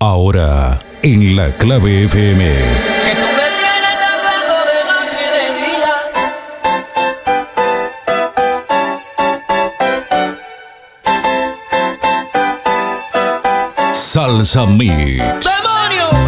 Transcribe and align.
Ahora, 0.00 0.78
en 1.02 1.34
la 1.34 1.56
clave 1.56 2.04
FM. 2.04 2.44
Me. 2.44 2.98
Salsa 13.92 14.66
Mix. 14.66 15.18
¡Demonio! 15.18 16.27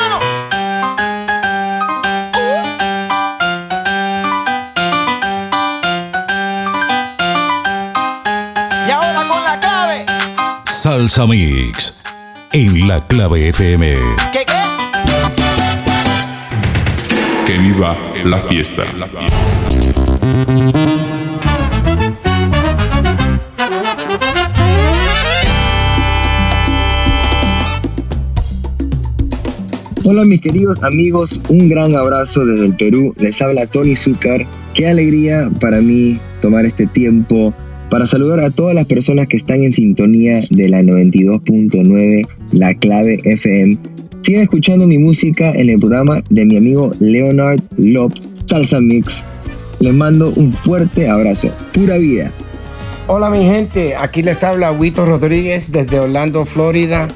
Salsa 11.01 11.25
Mix. 11.25 11.99
En 12.53 12.87
la 12.87 13.01
clave 13.07 13.49
FM. 13.49 13.97
¿Qué 14.31 14.45
qué? 14.45 14.53
Que 17.47 17.57
viva 17.57 17.97
la 18.23 18.37
fiesta. 18.37 18.83
Hola 30.03 30.23
mis 30.25 30.41
queridos 30.41 30.83
amigos, 30.83 31.41
un 31.49 31.67
gran 31.67 31.95
abrazo 31.95 32.45
desde 32.45 32.67
el 32.67 32.75
Perú. 32.75 33.15
Les 33.17 33.41
habla 33.41 33.65
Tony 33.65 33.95
Zúcar. 33.95 34.45
Qué 34.75 34.87
alegría 34.87 35.49
para 35.59 35.81
mí 35.81 36.19
tomar 36.41 36.67
este 36.67 36.85
tiempo 36.85 37.51
para 37.91 38.07
saludar 38.07 38.39
a 38.39 38.49
todas 38.49 38.73
las 38.73 38.85
personas 38.85 39.27
que 39.27 39.37
están 39.37 39.63
en 39.63 39.73
sintonía 39.73 40.41
de 40.49 40.69
la 40.69 40.81
92.9, 40.81 42.25
la 42.53 42.73
clave 42.75 43.19
FM. 43.25 43.77
Sigan 44.21 44.43
escuchando 44.43 44.87
mi 44.87 44.97
música 44.97 45.51
en 45.51 45.69
el 45.69 45.77
programa 45.77 46.23
de 46.29 46.45
mi 46.45 46.55
amigo 46.55 46.91
Leonard 47.01 47.59
Lop, 47.77 48.13
Salsa 48.45 48.79
Mix. 48.79 49.25
Les 49.81 49.93
mando 49.93 50.31
un 50.37 50.53
fuerte 50.53 51.09
abrazo. 51.09 51.49
Pura 51.73 51.97
vida. 51.97 52.31
Hola 53.07 53.29
mi 53.29 53.43
gente, 53.43 53.93
aquí 53.97 54.23
les 54.23 54.41
habla 54.41 54.71
Huito 54.71 55.05
Rodríguez 55.05 55.73
desde 55.73 55.99
Orlando, 55.99 56.45
Florida 56.45 57.09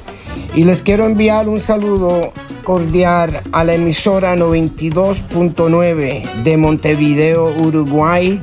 y 0.54 0.64
les 0.64 0.82
quiero 0.82 1.06
enviar 1.06 1.48
un 1.48 1.60
saludo 1.60 2.34
cordial 2.64 3.40
a 3.52 3.64
la 3.64 3.76
emisora 3.76 4.36
92.9 4.36 6.42
de 6.42 6.56
Montevideo, 6.58 7.54
Uruguay, 7.62 8.42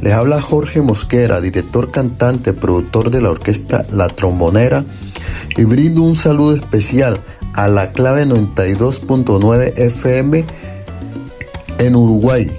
les 0.00 0.12
habla 0.12 0.40
Jorge 0.40 0.82
Mosquera, 0.82 1.40
director, 1.40 1.90
cantante, 1.90 2.52
productor 2.52 3.10
de 3.10 3.22
la 3.22 3.30
orquesta 3.30 3.84
La 3.90 4.08
Trombonera, 4.08 4.84
y 5.56 5.64
brindo 5.64 6.02
un 6.02 6.14
saludo 6.14 6.56
especial 6.56 7.20
a 7.54 7.68
la 7.68 7.92
clave 7.92 8.26
92.9 8.26 9.72
FM 9.76 10.44
en 11.78 11.96
Uruguay 11.96 12.50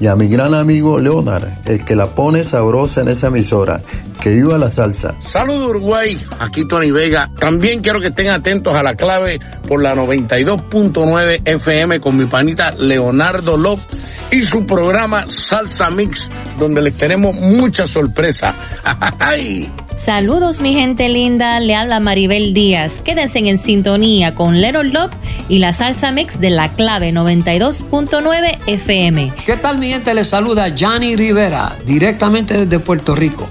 y 0.00 0.06
a 0.06 0.16
mi 0.16 0.28
gran 0.28 0.54
amigo 0.54 0.98
Leonard, 0.98 1.48
el 1.64 1.84
que 1.84 1.96
la 1.96 2.14
pone 2.14 2.44
sabrosa 2.44 3.00
en 3.00 3.08
esa 3.08 3.28
emisora. 3.28 3.82
Que 4.24 4.30
viva 4.30 4.56
la 4.56 4.70
salsa. 4.70 5.14
Saludos 5.20 5.68
Uruguay, 5.68 6.18
aquí 6.38 6.66
Tony 6.66 6.90
Vega. 6.90 7.30
También 7.38 7.82
quiero 7.82 8.00
que 8.00 8.06
estén 8.06 8.28
atentos 8.28 8.74
a 8.74 8.82
la 8.82 8.94
clave 8.94 9.38
por 9.68 9.82
la 9.82 9.94
92.9 9.94 11.42
FM 11.44 12.00
con 12.00 12.16
mi 12.16 12.24
panita 12.24 12.70
Leonardo 12.70 13.58
López 13.58 14.16
y 14.30 14.40
su 14.40 14.64
programa 14.64 15.26
Salsa 15.28 15.90
Mix, 15.90 16.30
donde 16.58 16.80
les 16.80 16.96
tenemos 16.96 17.36
mucha 17.36 17.84
sorpresa. 17.84 18.54
¡Ay! 19.18 19.70
Saludos 19.94 20.62
mi 20.62 20.72
gente 20.72 21.10
linda, 21.10 21.60
le 21.60 21.76
habla 21.76 22.00
Maribel 22.00 22.54
Díaz. 22.54 23.02
Quédense 23.04 23.40
en 23.40 23.58
sintonía 23.58 24.34
con 24.34 24.58
Leonard 24.58 24.86
Love 24.86 25.12
y 25.50 25.58
la 25.58 25.74
salsa 25.74 26.12
mix 26.12 26.40
de 26.40 26.48
la 26.48 26.70
clave 26.70 27.12
92.9 27.12 28.58
FM. 28.68 29.34
¿Qué 29.44 29.58
tal 29.58 29.76
mi 29.76 29.90
gente? 29.90 30.14
Les 30.14 30.28
saluda 30.28 30.74
Johnny 30.74 31.14
Rivera 31.14 31.76
directamente 31.84 32.54
desde 32.64 32.78
Puerto 32.78 33.14
Rico 33.14 33.50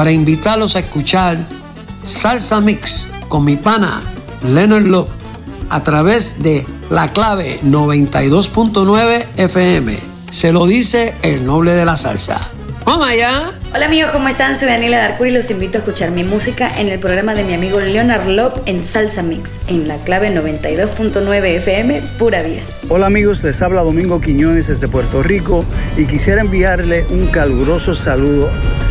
para 0.00 0.12
invitarlos 0.12 0.76
a 0.76 0.78
escuchar 0.78 1.36
Salsa 2.00 2.58
Mix 2.62 3.06
con 3.28 3.44
mi 3.44 3.56
pana 3.56 4.00
Leonard 4.42 4.86
Love 4.86 5.10
a 5.68 5.82
través 5.82 6.42
de 6.42 6.64
la 6.88 7.12
clave 7.12 7.60
92.9 7.62 9.26
FM. 9.36 9.98
Se 10.30 10.52
lo 10.52 10.64
dice 10.64 11.14
el 11.20 11.44
noble 11.44 11.72
de 11.72 11.84
la 11.84 11.98
salsa. 11.98 12.48
¡Vamos 12.86 13.08
allá! 13.08 13.52
Hola 13.74 13.84
amigos, 13.84 14.10
¿cómo 14.10 14.26
están? 14.28 14.58
Soy 14.58 14.68
Daniela 14.68 14.96
Darcur 14.96 15.26
y 15.26 15.32
los 15.32 15.50
invito 15.50 15.76
a 15.76 15.80
escuchar 15.80 16.12
mi 16.12 16.24
música 16.24 16.80
en 16.80 16.88
el 16.88 16.98
programa 16.98 17.34
de 17.34 17.44
mi 17.44 17.52
amigo 17.52 17.78
Leonard 17.78 18.26
Lop 18.26 18.56
en 18.64 18.86
Salsa 18.86 19.22
Mix, 19.22 19.60
en 19.66 19.86
la 19.86 19.98
clave 19.98 20.34
92.9 20.34 21.44
FM, 21.56 22.00
pura 22.18 22.40
vida. 22.40 22.62
Hola 22.88 23.04
amigos, 23.04 23.44
les 23.44 23.60
habla 23.60 23.82
Domingo 23.82 24.18
Quiñones 24.18 24.68
desde 24.68 24.88
Puerto 24.88 25.22
Rico 25.22 25.62
y 25.98 26.06
quisiera 26.06 26.40
enviarle 26.40 27.04
un 27.10 27.26
caluroso 27.26 27.94
saludo 27.94 28.48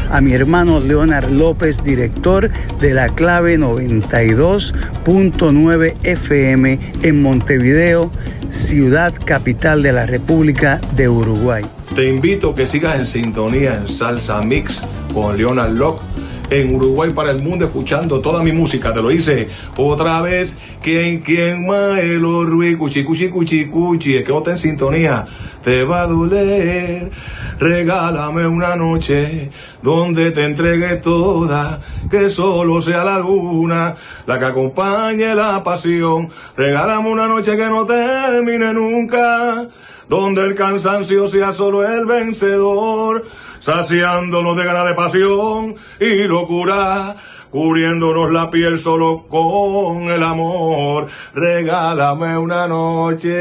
a 0.10 0.22
mi 0.22 0.34
hermano 0.34 0.80
Leonard 0.80 1.32
López, 1.32 1.84
director 1.84 2.50
de 2.80 2.94
la 2.94 3.10
clave 3.10 3.58
92.9 3.58 5.96
FM 6.04 6.80
en 7.04 7.22
Montevideo, 7.22 8.10
ciudad 8.50 9.14
capital 9.26 9.84
de 9.84 9.92
la 9.94 10.06
República 10.06 10.82
de 10.96 11.10
Uruguay. 11.10 11.66
Te 11.96 12.08
invito 12.08 12.52
a 12.52 12.56
que 12.56 12.68
sigas 12.68 12.98
en 12.98 13.06
sintonía 13.06 13.76
en 13.76 13.88
Salsa 13.88 14.42
Mix 14.42 14.82
con 15.14 15.38
Leonard 15.38 15.74
Locke 15.74 16.02
en 16.50 16.76
Uruguay 16.76 17.12
para 17.14 17.32
el 17.32 17.42
mundo 17.42 17.66
escuchando 17.66 18.22
toda 18.22 18.44
mi 18.44 18.52
música. 18.52 18.94
Te 18.94 19.02
lo 19.02 19.12
hice 19.12 19.50
otra 19.78 20.22
vez. 20.22 20.58
Quien 20.82 21.68
más 21.68 22.00
el 22.00 22.26
orbe, 22.26 22.78
cuchi, 22.78 23.04
cuchi, 23.04 23.30
cuchi, 23.30 23.68
cuchi. 23.68 24.18
Es 24.18 24.26
que 24.26 24.32
vos 24.32 24.42
estás 24.42 24.64
en 24.64 24.72
sintonía. 24.72 25.26
Te 25.64 25.84
va 25.84 26.04
a 26.04 26.08
doler. 26.08 27.12
Regálame 27.60 28.48
una 28.48 28.76
noche 28.76 29.52
donde 29.82 30.32
te 30.32 30.46
entregue 30.46 30.98
toda. 30.98 31.82
Que 32.10 32.30
solo 32.30 32.82
sea 32.82 33.04
la 33.04 33.20
luna 33.20 33.96
la 34.26 34.40
que 34.40 34.46
acompañe 34.46 35.36
la 35.36 35.64
pasión. 35.64 36.30
Regálame 36.56 37.10
una 37.10 37.28
noche 37.28 37.58
que 37.58 37.66
no 37.66 37.86
termine 37.86 38.74
nunca 38.74 39.68
donde 40.10 40.42
el 40.42 40.56
cansancio 40.56 41.28
sea 41.28 41.54
solo 41.54 41.88
el 41.88 42.06
vencedor, 42.08 43.24
saciándonos 43.60 44.58
de 44.58 44.66
ganas 44.66 44.88
de 44.88 44.96
pasión 44.96 45.76
y 46.00 46.24
locura, 46.24 47.16
cubriéndonos 47.52 48.32
la 48.32 48.50
piel 48.50 48.80
solo 48.80 49.28
con 49.30 50.10
el 50.10 50.24
amor. 50.24 51.08
Regálame 51.36 52.38
una 52.38 52.68
noche. 52.68 53.40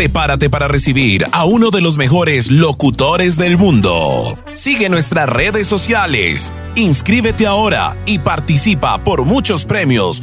Prepárate 0.00 0.48
para 0.48 0.66
recibir 0.66 1.26
a 1.30 1.44
uno 1.44 1.68
de 1.68 1.82
los 1.82 1.98
mejores 1.98 2.50
locutores 2.50 3.36
del 3.36 3.58
mundo. 3.58 4.34
Sigue 4.54 4.88
nuestras 4.88 5.28
redes 5.28 5.66
sociales, 5.66 6.54
inscríbete 6.74 7.46
ahora 7.46 7.98
y 8.06 8.18
participa 8.18 9.04
por 9.04 9.26
muchos 9.26 9.66
premios. 9.66 10.22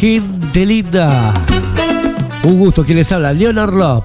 Linda. 0.00 1.32
Un 2.44 2.58
gusto 2.58 2.84
que 2.84 2.94
les 2.94 3.10
habla, 3.12 3.32
Leonard 3.32 3.72
Love. 3.72 4.04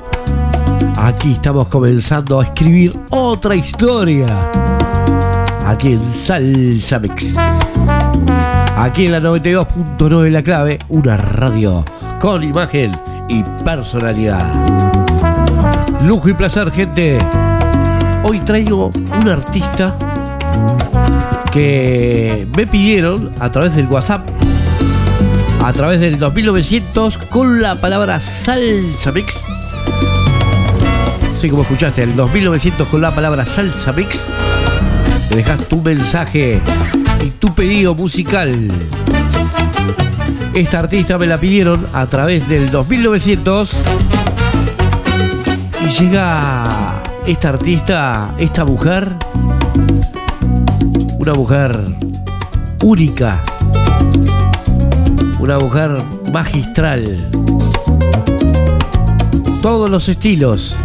Aquí 0.98 1.34
estamos 1.34 1.68
comenzando 1.68 2.40
a 2.40 2.46
escribir 2.46 2.98
otra 3.10 3.56
historia. 3.56 4.26
Aquí 5.66 5.94
en 5.94 6.14
Salsa 6.14 7.00
Mix. 7.00 7.34
Aquí 8.78 9.06
en 9.06 9.12
la 9.12 9.20
92.9 9.20 10.30
La 10.30 10.42
Clave, 10.42 10.80
una 10.90 11.18
radio 11.18 11.84
con 12.20 12.44
imagen 12.44 12.98
y 13.28 13.44
personalidad. 13.64 14.50
Lujo 16.04 16.30
y 16.30 16.34
placer, 16.34 16.72
gente. 16.72 17.18
Hoy 18.24 18.40
traigo 18.40 18.90
un 19.20 19.30
artista 19.30 19.98
que 21.52 22.48
me 22.56 22.66
pidieron 22.66 23.30
a 23.40 23.52
través 23.52 23.76
del 23.76 23.88
WhatsApp, 23.88 24.30
a 25.64 25.74
través 25.74 26.00
del 26.00 26.18
2900, 26.18 27.18
con 27.18 27.62
la 27.62 27.76
palabra 27.76 28.20
salsa 28.20 29.12
mix. 29.12 29.34
Así 31.38 31.50
como 31.50 31.62
escuchaste, 31.62 32.04
el 32.04 32.16
2900 32.16 32.88
con 32.88 33.02
la 33.02 33.14
palabra 33.14 33.46
salsa 33.46 33.92
mix. 33.94 34.20
Me 35.30 35.38
dejas 35.38 35.68
tu 35.68 35.82
mensaje 35.82 36.62
y 37.26 37.30
tu 37.30 37.54
pedido 37.54 37.96
musical. 37.96 38.68
Esta 40.54 40.80
artista 40.80 41.18
me 41.18 41.28
la 41.28 41.38
pidieron 41.38 41.86
a 41.94 42.06
través 42.08 42.48
del 42.50 42.70
2900 42.72 43.72
y 45.86 46.02
llega 46.02 47.02
esta 47.26 47.50
artista, 47.50 48.36
esta 48.38 48.66
mujer 48.66 49.16
una 51.22 51.36
mujer 51.36 51.78
única, 52.82 53.44
una 55.52 55.60
mujer 55.66 55.92
magistral, 56.32 57.30
todos 59.62 59.90
los 59.90 60.08
estilos. 60.08 60.78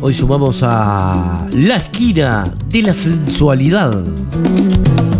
Hoy 0.00 0.14
sumamos 0.14 0.62
a 0.62 1.46
la 1.52 1.76
esquina 1.76 2.44
de 2.68 2.82
la 2.82 2.94
sensualidad. 2.94 4.04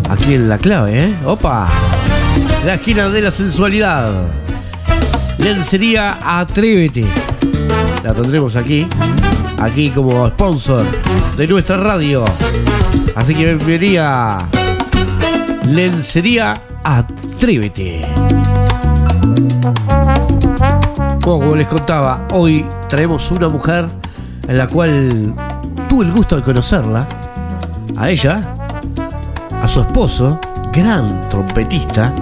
Aquí 0.08 0.34
en 0.34 0.48
la 0.48 0.56
clave, 0.56 1.06
¿eh? 1.06 1.14
¡Opa! 1.26 1.68
La 2.64 2.74
esquina 2.74 3.08
de 3.10 3.20
la 3.20 3.30
sensualidad. 3.30 4.28
Lencería 5.38 6.18
Atrévete. 6.22 7.04
La 8.02 8.14
tendremos 8.14 8.56
aquí. 8.56 8.86
Aquí 9.58 9.90
como 9.90 10.26
sponsor 10.28 10.86
de 11.36 11.46
nuestra 11.48 11.76
radio. 11.76 12.24
Así 13.14 13.34
que 13.34 13.44
bienvenida. 13.44 14.48
Lencería 15.66 16.54
Atrévete. 16.82 18.15
Como 21.26 21.56
les 21.56 21.66
contaba, 21.66 22.24
hoy 22.34 22.64
traemos 22.88 23.32
una 23.32 23.48
mujer 23.48 23.84
en 24.46 24.58
la 24.58 24.68
cual 24.68 25.34
tuve 25.88 26.04
el 26.04 26.12
gusto 26.12 26.36
de 26.36 26.42
conocerla. 26.42 27.04
A 27.96 28.08
ella, 28.08 28.40
a 29.60 29.66
su 29.66 29.80
esposo, 29.80 30.38
gran 30.72 31.28
trompetista, 31.28 32.14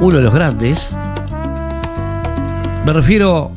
uno 0.00 0.16
de 0.16 0.24
los 0.24 0.32
grandes. 0.32 0.88
Me 2.86 2.94
refiero 2.94 3.52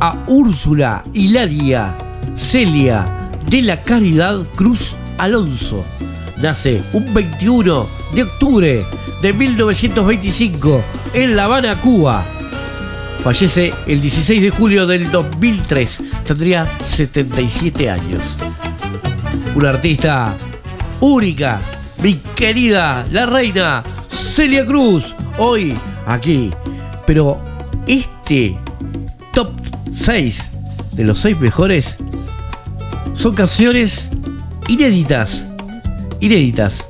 a 0.00 0.16
Úrsula 0.26 1.02
Hilaria 1.12 1.94
Celia 2.34 3.30
de 3.48 3.62
la 3.62 3.80
Caridad 3.80 4.40
Cruz 4.56 4.96
Alonso. 5.18 5.84
Nace 6.38 6.82
un 6.94 7.14
21 7.14 7.86
de 8.12 8.24
octubre 8.24 8.84
de 9.22 9.32
1925 9.32 10.82
en 11.14 11.36
La 11.36 11.44
Habana, 11.44 11.76
Cuba. 11.76 12.24
Fallece 13.22 13.72
el 13.86 14.00
16 14.00 14.42
de 14.42 14.50
julio 14.50 14.84
del 14.84 15.08
2003. 15.08 16.02
Tendría 16.26 16.64
77 16.64 17.88
años. 17.88 18.18
Una 19.54 19.70
artista 19.70 20.34
única, 21.00 21.60
mi 22.02 22.14
querida, 22.34 23.04
la 23.12 23.26
reina 23.26 23.84
Celia 24.08 24.66
Cruz. 24.66 25.14
Hoy 25.38 25.72
aquí. 26.04 26.50
Pero 27.06 27.40
este 27.86 28.58
top 29.32 29.52
6 29.92 30.50
de 30.94 31.04
los 31.04 31.20
6 31.20 31.38
mejores 31.38 31.96
son 33.14 33.36
canciones 33.36 34.08
inéditas. 34.66 35.46
Inéditas. 36.18 36.84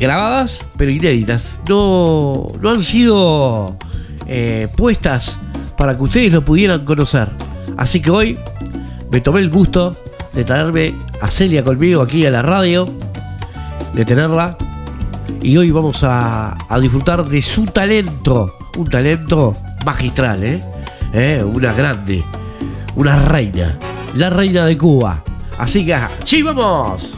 Grabadas, 0.00 0.64
pero 0.76 0.90
inéditas. 0.90 1.60
No, 1.68 2.48
no 2.60 2.70
han 2.70 2.82
sido 2.82 3.76
eh, 4.32 4.68
puestas 4.76 5.36
para 5.76 5.96
que 5.96 6.02
ustedes 6.02 6.32
lo 6.32 6.44
pudieran 6.44 6.84
conocer. 6.84 7.28
Así 7.76 8.00
que 8.00 8.10
hoy 8.10 8.38
me 9.10 9.20
tomé 9.20 9.40
el 9.40 9.50
gusto 9.50 9.96
de 10.32 10.44
traerme 10.44 10.94
a 11.20 11.28
Celia 11.28 11.64
conmigo 11.64 12.00
aquí 12.00 12.24
a 12.24 12.30
la 12.30 12.40
radio, 12.40 12.86
de 13.92 14.04
tenerla. 14.04 14.56
Y 15.42 15.56
hoy 15.56 15.72
vamos 15.72 16.04
a, 16.04 16.56
a 16.68 16.78
disfrutar 16.78 17.24
de 17.24 17.42
su 17.42 17.64
talento, 17.64 18.56
un 18.78 18.86
talento 18.86 19.54
magistral, 19.84 20.44
¿eh? 20.44 20.62
¿Eh? 21.12 21.42
Una 21.42 21.72
grande, 21.72 22.22
una 22.94 23.16
reina, 23.16 23.76
la 24.14 24.30
reina 24.30 24.64
de 24.64 24.78
Cuba. 24.78 25.24
Así 25.58 25.84
que, 25.84 25.98
¡sí, 26.24 26.42
vamos! 26.42 27.16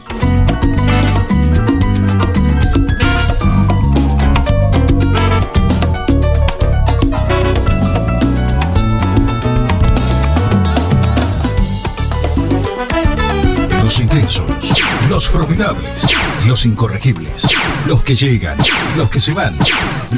Los 15.13 15.29
formidables, 15.29 16.07
los 16.47 16.65
incorregibles, 16.65 17.47
los 17.87 18.03
que 18.03 18.17
llegan, 18.17 18.57
los 18.97 19.11
que 19.11 19.21
se 19.21 19.35
van, 19.35 19.55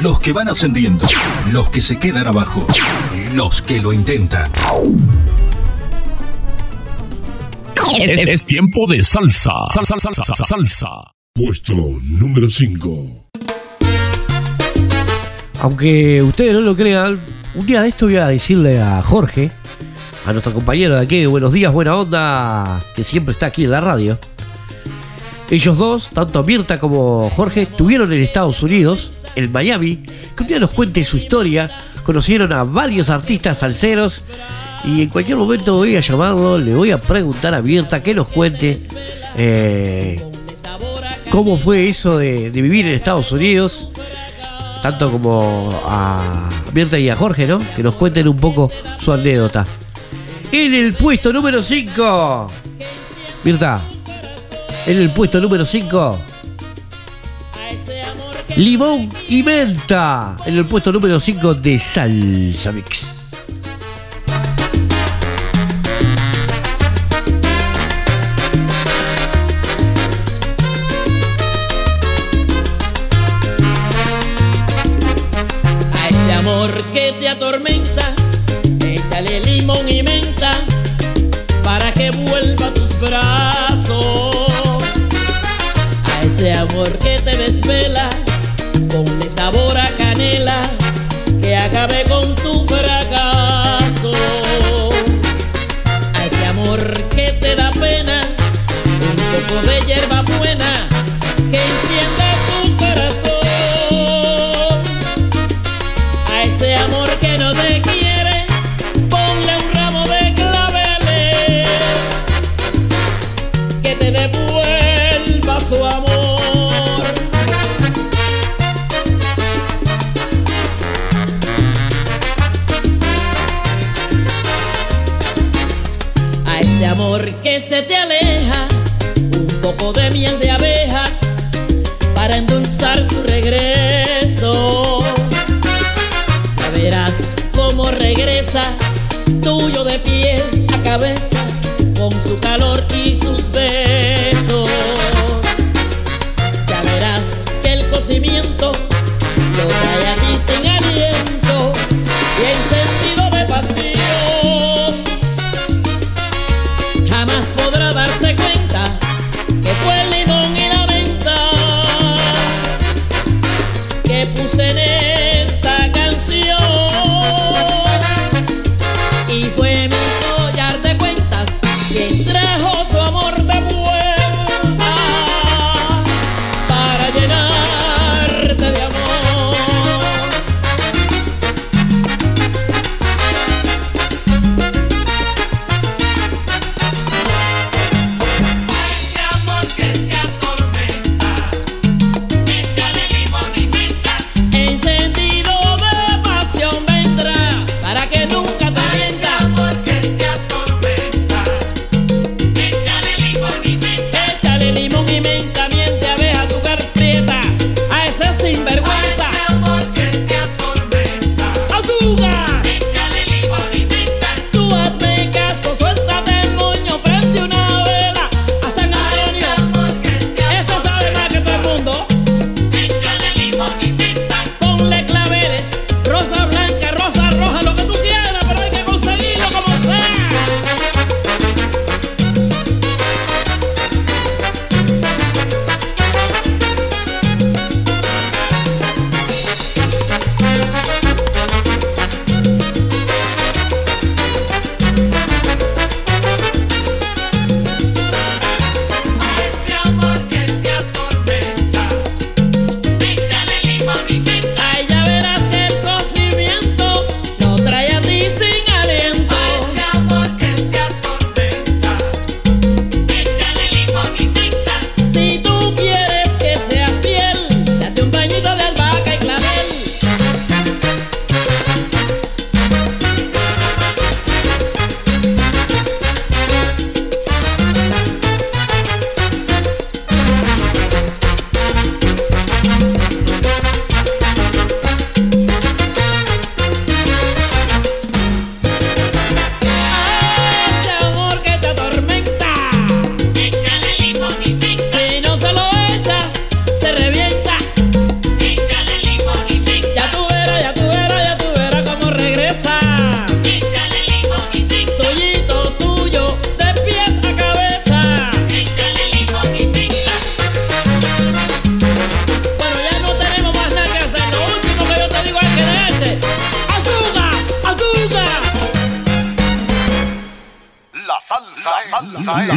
los 0.01 0.21
que 0.21 0.31
van 0.31 0.47
ascendiendo, 0.47 1.05
los 1.51 1.67
que 1.67 1.81
se 1.81 1.99
quedan 1.99 2.25
abajo, 2.27 2.65
los 3.33 3.61
que 3.61 3.81
lo 3.81 3.91
intentan. 3.91 4.49
Es, 7.99 8.25
es 8.25 8.45
tiempo 8.45 8.87
de 8.87 9.03
salsa. 9.03 9.51
Salsa, 9.73 9.95
salsa, 9.99 10.23
salsa, 10.23 10.43
salsa. 10.45 10.87
Puesto 11.33 11.73
número 12.01 12.49
5. 12.49 13.27
Aunque 15.59 16.23
ustedes 16.23 16.53
no 16.53 16.61
lo 16.61 16.73
crean, 16.73 17.19
un 17.53 17.65
día 17.65 17.81
de 17.81 17.89
esto 17.89 18.05
voy 18.05 18.15
a 18.15 18.27
decirle 18.27 18.81
a 18.81 19.01
Jorge, 19.01 19.51
a 20.25 20.31
nuestro 20.31 20.53
compañero 20.53 20.95
de 20.95 21.01
aquí 21.01 21.19
de 21.19 21.27
Buenos 21.27 21.51
Días, 21.51 21.73
Buena 21.73 21.97
Onda, 21.97 22.79
que 22.95 23.03
siempre 23.03 23.33
está 23.33 23.47
aquí 23.47 23.65
en 23.65 23.71
la 23.71 23.81
radio. 23.81 24.17
Ellos 25.49 25.77
dos, 25.77 26.09
tanto 26.09 26.43
Mirta 26.43 26.79
como 26.79 27.29
Jorge, 27.29 27.63
estuvieron 27.63 28.11
en 28.11 28.21
Estados 28.21 28.63
Unidos, 28.63 29.11
en 29.35 29.51
Miami, 29.51 29.97
que 29.97 30.43
un 30.43 30.47
día 30.47 30.59
nos 30.59 30.73
cuente 30.73 31.03
su 31.05 31.17
historia. 31.17 31.69
Conocieron 32.03 32.51
a 32.53 32.63
varios 32.63 33.09
artistas 33.09 33.59
salseros 33.59 34.23
y 34.83 35.03
en 35.03 35.09
cualquier 35.09 35.37
momento 35.37 35.73
voy 35.73 35.95
a 35.95 35.99
llamarlo, 35.99 36.57
le 36.57 36.75
voy 36.75 36.91
a 36.91 37.01
preguntar 37.01 37.55
a 37.55 37.61
Mirta 37.61 38.03
que 38.03 38.13
nos 38.13 38.27
cuente 38.27 38.79
eh, 39.35 40.21
cómo 41.31 41.57
fue 41.57 41.87
eso 41.87 42.17
de, 42.17 42.51
de 42.51 42.61
vivir 42.61 42.85
en 42.85 42.93
Estados 42.93 43.31
Unidos 43.31 43.89
tanto 44.85 45.11
como 45.11 45.67
a 45.87 46.47
Mirta 46.71 46.99
y 46.99 47.09
a 47.09 47.15
Jorge, 47.15 47.47
¿no? 47.47 47.59
Que 47.75 47.81
nos 47.81 47.95
cuenten 47.95 48.27
un 48.27 48.37
poco 48.37 48.69
su 48.99 49.11
anécdota. 49.11 49.65
En 50.51 50.75
el 50.75 50.93
puesto 50.93 51.33
número 51.33 51.63
5. 51.63 52.47
Mirta, 53.43 53.81
en 54.87 55.01
el 55.01 55.09
puesto 55.11 55.39
número 55.41 55.65
5. 55.65 56.19
Limón 58.57 59.09
y 59.27 59.43
menta. 59.43 60.37
En 60.45 60.55
el 60.57 60.65
puesto 60.65 60.91
número 60.91 61.19
5 61.19 61.55
de 61.55 61.79
Salsa 61.79 62.71
Mix. 62.71 63.14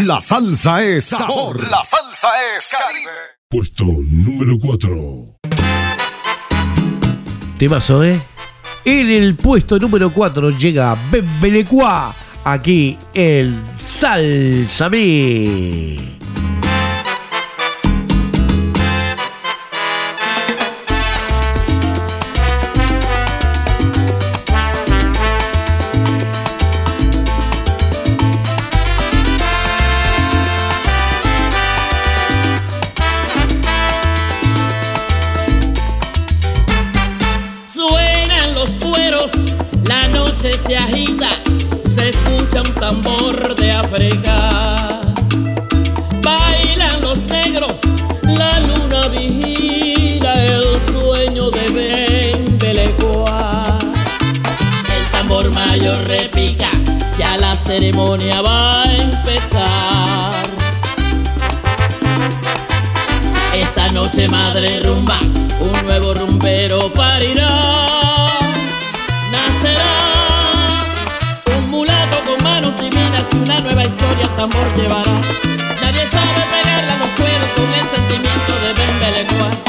La 0.05 0.21
salsa 0.21 0.83
es 0.83 1.05
sabor. 1.05 1.63
La 1.71 1.85
salsa 1.85 2.29
es 2.57 2.69
Caribe. 2.77 3.13
Puesto 3.49 3.85
número 3.85 4.59
4. 4.61 5.39
Temazo, 7.57 8.03
¿eh? 8.03 8.21
En 8.85 9.11
el 9.11 9.37
puesto 9.37 9.79
número 9.79 10.11
4 10.11 10.51
llega 10.51 10.97
Bembelecua. 11.09 12.13
Aquí 12.43 12.99
el 13.15 13.57
Salsa 13.79 14.89
Mix. 14.89 16.18
Ceremonia 57.69 58.41
va 58.41 58.83
a 58.83 58.97
empezar. 58.97 60.33
Esta 63.53 63.89
noche 63.89 64.27
madre 64.27 64.81
rumba, 64.81 65.21
un 65.61 65.87
nuevo 65.87 66.15
rumbero 66.15 66.91
parirá. 66.95 67.58
Una 73.41 73.61
nueva 73.61 73.85
historia 73.85 74.25
al 74.25 74.37
tambor 74.37 74.75
llevará. 74.75 75.13
Nadie 75.13 76.07
sabe 76.07 76.41
pegarle 76.51 76.93
a 76.93 76.99
los 76.99 77.11
cueros 77.11 77.51
con 77.57 77.65
el 77.65 77.89
sentimiento 77.89 78.53
de 78.63 78.75
Bembelecua. 78.75 79.68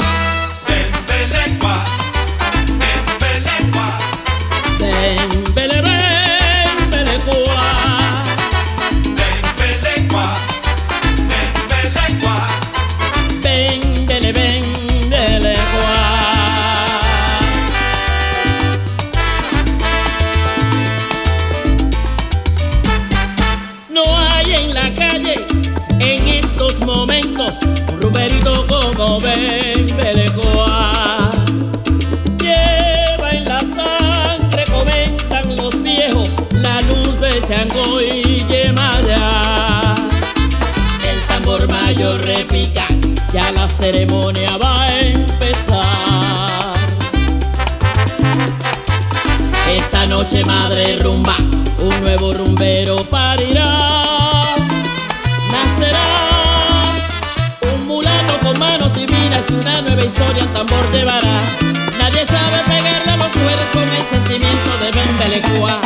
En 24.60 24.74
la 24.74 24.92
calle 24.94 25.46
en 26.00 26.28
estos 26.28 26.80
momentos 26.80 27.58
un 27.88 28.00
rumberito 28.00 28.66
como 28.66 29.18
Bembelecoa. 29.20 30.92
Lleva 32.38 33.30
en 33.30 33.44
la 33.44 33.60
sangre, 33.60 34.64
comentan 34.70 35.56
los 35.56 35.82
viejos, 35.82 36.42
la 36.52 36.80
luz 36.82 37.20
de 37.20 37.40
Chango 37.42 38.00
y 38.00 38.44
Yemaya. 38.48 39.94
El 41.10 41.20
tambor 41.28 41.68
mayor 41.70 42.20
repica, 42.24 42.86
ya 43.32 43.50
la 43.52 43.68
ceremonia 43.68 44.56
va 44.56 44.84
a 44.84 45.00
empezar. 45.00 46.74
Esta 49.70 50.06
noche 50.06 50.44
madre 50.44 50.98
rumba, 50.98 51.36
un 51.82 52.00
nuevo 52.02 52.32
rumbero 52.32 52.96
parirá. 53.04 53.69
Tambor 60.52 60.90
llevará. 60.92 61.38
Nadie 61.98 62.26
sabe 62.26 62.58
pegarle 62.66 63.12
a 63.12 63.16
los 63.16 63.32
cueros 63.32 63.68
con 63.72 63.82
el 63.82 64.06
sentimiento 64.08 64.70
de 64.80 64.90
Bembelecua. 64.92 65.80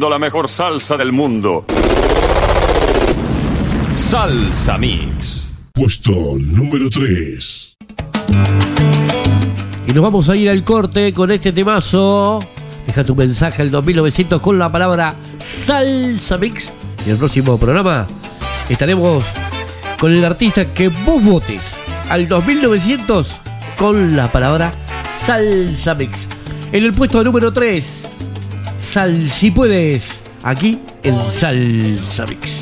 la 0.00 0.18
mejor 0.18 0.48
salsa 0.48 0.96
del 0.96 1.12
mundo. 1.12 1.64
Salsa 3.94 4.78
Mix. 4.78 5.44
Puesto 5.72 6.12
número 6.38 6.88
3. 6.90 7.76
Y 9.86 9.92
nos 9.92 10.02
vamos 10.02 10.28
a 10.28 10.36
ir 10.36 10.48
al 10.50 10.64
corte 10.64 11.12
con 11.12 11.30
este 11.30 11.52
temazo. 11.52 12.38
Deja 12.86 13.04
tu 13.04 13.14
mensaje 13.14 13.62
al 13.62 13.70
2900 13.70 14.40
con 14.40 14.58
la 14.58 14.70
palabra 14.72 15.14
Salsa 15.38 16.38
Mix. 16.38 16.72
Y 17.00 17.08
en 17.08 17.12
el 17.12 17.18
próximo 17.18 17.58
programa 17.58 18.06
estaremos 18.68 19.24
con 20.00 20.12
el 20.12 20.24
artista 20.24 20.72
que 20.72 20.88
vos 20.88 21.22
votes 21.22 21.74
al 22.08 22.28
2900 22.28 23.28
con 23.78 24.16
la 24.16 24.30
palabra 24.32 24.72
Salsa 25.24 25.94
Mix. 25.94 26.16
En 26.72 26.84
el 26.84 26.92
puesto 26.92 27.22
número 27.22 27.52
3 27.52 28.01
Sal, 28.92 29.30
si 29.30 29.50
puedes, 29.50 30.20
aquí 30.42 30.78
en 31.02 31.18
Salsa 31.32 32.26
Mix. 32.26 32.61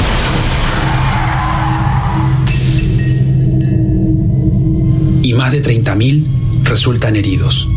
Y 5.22 5.34
más 5.34 5.52
de 5.52 5.64
30.000 5.64 6.26
resultan 6.64 7.16
heridos. 7.16 7.68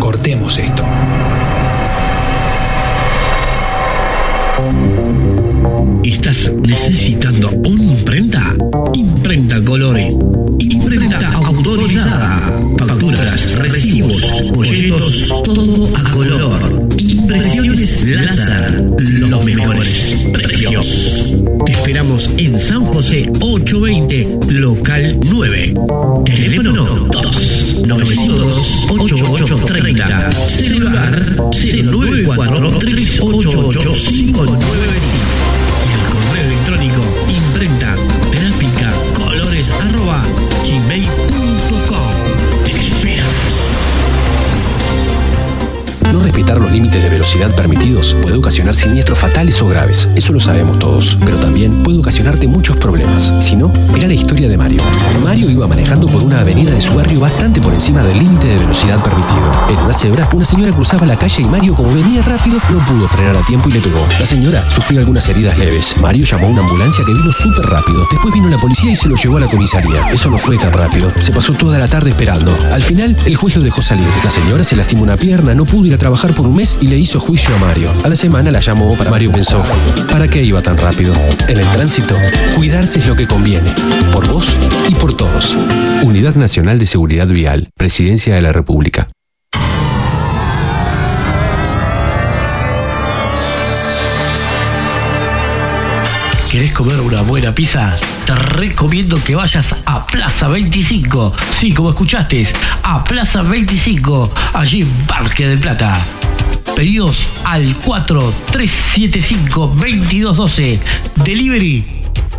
Cortemos 0.00 0.58
esto. 0.58 0.84
¿Estás 6.02 6.52
necesitando 6.62 7.50
una 7.50 7.82
imprenta? 7.82 8.54
Imprenta 8.94 9.62
colores. 9.64 10.14
Imprenta 10.58 11.32
autorizada. 11.32 12.54
Facturas, 13.04 13.52
recibos, 13.58 14.50
folletos, 14.54 15.42
todo 15.44 15.90
a 15.94 16.10
color. 16.10 16.88
Impresiones 16.96 18.02
láser. 18.06 18.82
Los 18.98 19.44
mejores 19.44 20.26
precios. 20.32 21.34
Te 21.66 21.72
esperamos 21.72 22.30
en 22.38 22.58
San 22.58 22.82
José 22.86 23.30
820, 23.42 24.38
local 24.52 25.20
9. 25.22 25.74
Teléfono 26.24 27.08
2 27.12 27.82
902 27.86 28.86
8830. 28.88 30.32
Celular 30.48 31.22
094 31.52 32.78
388 32.78 33.90
595 33.90 35.43
límites 46.74 47.04
de 47.04 47.08
velocidad 47.08 47.54
permitidos 47.54 48.16
puede 48.20 48.36
ocasionar 48.36 48.74
siniestros 48.74 49.16
fatales 49.16 49.62
o 49.62 49.68
graves. 49.68 50.08
Eso 50.16 50.32
lo 50.32 50.40
sabemos 50.40 50.80
todos. 50.80 51.16
Pero 51.24 51.36
también 51.36 51.84
puede 51.84 51.98
ocasionarte 51.98 52.48
muchos 52.48 52.76
problemas. 52.78 53.30
Si 53.40 53.54
no, 53.54 53.72
mira 53.92 54.08
la 54.08 54.14
historia 54.14 54.48
de 54.48 54.56
Mario. 54.56 54.82
Mario 55.22 55.50
iba 55.50 55.68
manejando 55.68 56.08
por 56.08 56.24
una 56.24 56.40
avenida 56.40 56.72
de 56.72 56.80
su 56.80 56.92
barrio 56.92 57.20
bastante 57.20 57.60
por 57.60 57.72
encima 57.72 58.02
del 58.02 58.18
límite 58.18 58.48
de 58.48 58.58
velocidad 58.58 59.00
permitido. 59.04 59.52
En 59.68 59.78
una 59.78 59.94
cebra, 59.94 60.28
una 60.32 60.44
señora 60.44 60.72
cruzaba 60.72 61.06
la 61.06 61.16
calle 61.16 61.42
y 61.42 61.44
Mario, 61.44 61.76
como 61.76 61.94
venía 61.94 62.22
rápido, 62.22 62.58
no 62.68 62.84
pudo 62.86 63.06
frenar 63.06 63.36
a 63.36 63.42
tiempo 63.42 63.68
y 63.68 63.72
le 63.72 63.80
pegó. 63.80 64.04
La 64.18 64.26
señora 64.26 64.60
sufrió 64.70 64.98
algunas 64.98 65.28
heridas 65.28 65.56
leves. 65.56 65.94
Mario 66.02 66.24
llamó 66.24 66.48
a 66.48 66.50
una 66.50 66.62
ambulancia 66.62 67.04
que 67.04 67.14
vino 67.14 67.30
súper 67.30 67.66
rápido. 67.66 68.04
Después 68.10 68.34
vino 68.34 68.48
la 68.48 68.58
policía 68.58 68.90
y 68.90 68.96
se 68.96 69.08
lo 69.08 69.14
llevó 69.14 69.36
a 69.36 69.42
la 69.42 69.46
comisaría. 69.46 70.10
Eso 70.10 70.28
no 70.28 70.38
fue 70.38 70.58
tan 70.58 70.72
rápido. 70.72 71.12
Se 71.20 71.30
pasó 71.30 71.52
toda 71.52 71.78
la 71.78 71.86
tarde 71.86 72.10
esperando. 72.10 72.52
Al 72.72 72.82
final, 72.82 73.16
el 73.24 73.36
juez 73.36 73.54
lo 73.54 73.62
dejó 73.62 73.80
salir. 73.80 74.08
La 74.24 74.30
señora 74.32 74.64
se 74.64 74.74
lastimó 74.74 75.04
una 75.04 75.16
pierna, 75.16 75.54
no 75.54 75.66
pudo 75.66 75.86
ir 75.86 75.94
a 75.94 75.98
trabajar 75.98 76.34
por 76.34 76.48
un 76.48 76.56
mes 76.56 76.63
y 76.80 76.86
le 76.86 76.98
hizo 76.98 77.20
juicio 77.20 77.54
a 77.54 77.58
Mario. 77.58 77.92
A 78.04 78.08
la 78.08 78.16
semana 78.16 78.50
la 78.50 78.60
llamó 78.60 78.96
para 78.96 79.10
Mario 79.10 79.30
pensó, 79.32 79.62
¿para 80.10 80.28
qué 80.28 80.42
iba 80.42 80.62
tan 80.62 80.78
rápido? 80.78 81.12
En 81.46 81.58
el 81.58 81.70
tránsito, 81.72 82.16
cuidarse 82.54 83.00
es 83.00 83.06
lo 83.06 83.14
que 83.14 83.26
conviene. 83.26 83.70
Por 84.12 84.26
vos 84.28 84.46
y 84.88 84.94
por 84.94 85.14
todos. 85.14 85.54
Unidad 86.02 86.36
Nacional 86.36 86.78
de 86.78 86.86
Seguridad 86.86 87.26
Vial, 87.26 87.68
Presidencia 87.76 88.34
de 88.34 88.42
la 88.42 88.52
República. 88.52 89.08
¿Querés 96.50 96.72
comer 96.72 97.00
una 97.00 97.20
buena 97.22 97.54
pizza? 97.54 97.96
Te 98.24 98.34
recomiendo 98.34 99.22
que 99.22 99.34
vayas 99.34 99.74
a 99.84 100.06
Plaza 100.06 100.48
25. 100.48 101.34
Sí, 101.58 101.74
como 101.74 101.90
escuchaste, 101.90 102.46
a 102.82 103.04
Plaza 103.04 103.42
25, 103.42 104.32
allí 104.54 104.82
en 104.82 104.90
Parque 105.06 105.48
del 105.48 105.58
Plata. 105.58 106.00
Pedidos 106.74 107.18
al 107.44 107.76
4375-2212. 107.78 110.78
Delivery 111.24 111.84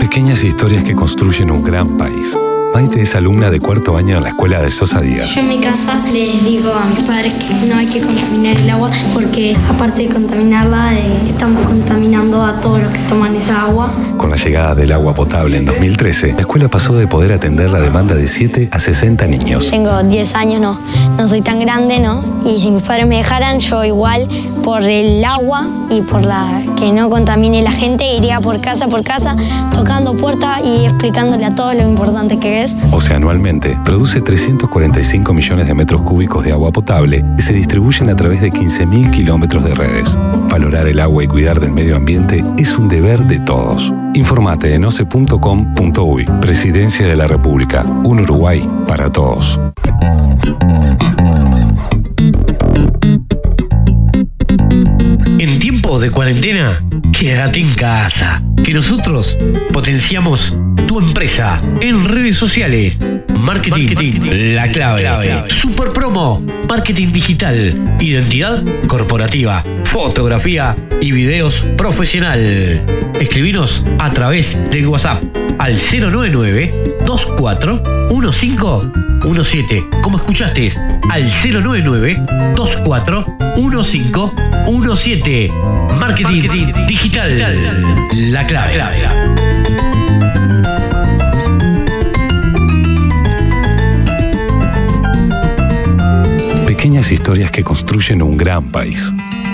Pequeñas 0.00 0.42
historias 0.44 0.84
que 0.84 0.94
construyen 0.94 1.50
un 1.50 1.62
gran 1.62 1.96
país. 1.96 2.36
Maite 2.74 3.02
es 3.02 3.14
alumna 3.14 3.50
de 3.50 3.60
cuarto 3.60 3.98
año 3.98 4.16
en 4.16 4.22
la 4.22 4.30
escuela 4.30 4.62
de 4.62 4.70
Sosa 4.70 5.00
Díaz. 5.00 5.34
Yo 5.34 5.42
en 5.42 5.48
mi 5.48 5.58
casa 5.58 6.00
les 6.10 6.42
digo 6.42 6.72
a 6.72 6.86
mis 6.86 7.00
padres 7.00 7.34
que 7.34 7.66
no 7.66 7.76
hay 7.76 7.86
que 7.86 8.00
contaminar 8.00 8.56
el 8.56 8.70
agua 8.70 8.90
porque 9.12 9.54
aparte 9.68 10.02
de 10.02 10.08
contaminarla 10.08 10.94
eh, 10.94 11.26
estamos 11.26 11.62
contaminando 11.64 12.42
a 12.42 12.60
todos 12.60 12.82
los 12.82 12.90
que 12.90 13.00
toman 13.00 13.36
esa 13.36 13.62
agua. 13.62 13.92
Con 14.16 14.30
la 14.30 14.36
llegada 14.36 14.74
del 14.74 14.92
agua 14.92 15.12
potable 15.12 15.58
en 15.58 15.66
2013, 15.66 16.32
la 16.32 16.40
escuela 16.40 16.68
pasó 16.68 16.94
de 16.94 17.06
poder 17.06 17.34
atender 17.34 17.68
la 17.68 17.80
demanda 17.80 18.14
de 18.14 18.26
7 18.26 18.70
a 18.72 18.78
60 18.78 19.26
niños. 19.26 19.68
Tengo 19.68 20.02
10 20.02 20.34
años, 20.34 20.60
no, 20.62 20.78
no 21.18 21.28
soy 21.28 21.42
tan 21.42 21.60
grande, 21.60 22.00
¿no? 22.00 22.24
Y 22.46 22.58
si 22.58 22.70
mis 22.70 22.82
padres 22.82 23.06
me 23.06 23.18
dejaran, 23.18 23.60
yo 23.60 23.84
igual 23.84 24.26
por 24.62 24.82
el 24.82 25.22
agua 25.24 25.66
y 25.90 26.00
por 26.00 26.24
la 26.24 26.62
que 26.78 26.92
no 26.92 27.10
contamine 27.10 27.62
la 27.62 27.72
gente, 27.72 28.16
iría 28.16 28.40
por 28.40 28.60
casa 28.60 28.88
por 28.88 29.02
casa, 29.02 29.36
tocando 29.74 30.14
puertas 30.14 30.60
y 30.64 30.86
explicándole 30.86 31.44
a 31.44 31.54
todos 31.54 31.74
lo 31.74 31.82
importante 31.82 32.38
que 32.38 32.61
es. 32.61 32.61
O 32.90 33.00
sea, 33.00 33.16
anualmente 33.16 33.78
produce 33.84 34.20
345 34.20 35.32
millones 35.34 35.66
de 35.66 35.74
metros 35.74 36.02
cúbicos 36.02 36.44
de 36.44 36.52
agua 36.52 36.70
potable 36.70 37.24
que 37.36 37.42
se 37.42 37.52
distribuyen 37.52 38.10
a 38.10 38.16
través 38.16 38.40
de 38.40 38.52
15.000 38.52 39.10
kilómetros 39.10 39.64
de 39.64 39.74
redes. 39.74 40.18
Valorar 40.50 40.86
el 40.86 41.00
agua 41.00 41.24
y 41.24 41.28
cuidar 41.28 41.60
del 41.60 41.72
medio 41.72 41.96
ambiente 41.96 42.44
es 42.58 42.78
un 42.78 42.88
deber 42.88 43.20
de 43.26 43.38
todos. 43.40 43.92
Informate 44.14 44.74
en 44.74 44.84
oce.com.uy. 44.84 46.24
Presidencia 46.40 47.06
de 47.06 47.16
la 47.16 47.26
República. 47.26 47.84
Un 48.04 48.20
Uruguay 48.20 48.68
para 48.86 49.10
todos. 49.10 49.58
En 55.38 55.58
tiempo 55.58 55.98
de 55.98 56.10
cuarentena, 56.10 56.80
quédate 57.12 57.60
en 57.60 57.74
casa. 57.74 58.42
Que 58.64 58.74
nosotros 58.74 59.38
potenciamos 59.72 60.56
tu 60.86 60.98
empresa 61.00 61.60
en 61.80 62.08
redes 62.08 62.36
sociales. 62.36 63.00
Marketing, 63.38 64.20
la 64.54 64.70
clave. 64.70 65.44
Super 65.48 65.88
promo, 65.88 66.40
marketing 66.68 67.08
digital, 67.12 67.96
identidad 68.00 68.62
corporativa, 68.86 69.64
fotografía 69.84 70.76
y 71.00 71.10
videos 71.12 71.66
profesional. 71.76 72.84
Escribinos 73.20 73.84
a 73.98 74.12
través 74.12 74.58
de 74.70 74.86
WhatsApp 74.86 75.22
al 75.58 75.76
099 75.76 77.00
241517. 77.04 79.86
Como 80.02 80.18
escuchaste, 80.18 80.72
al 81.10 81.24
099 81.24 82.22
24 82.56 83.26
1517. 83.56 85.52
Marketing, 85.98 86.42
digital. 86.86 87.36
La 88.30 88.46
Pequeñas 96.66 97.10
historias 97.10 97.50
que 97.50 97.64
construyen 97.64 98.22
un 98.22 98.36
gran 98.36 98.70
país. 98.70 99.10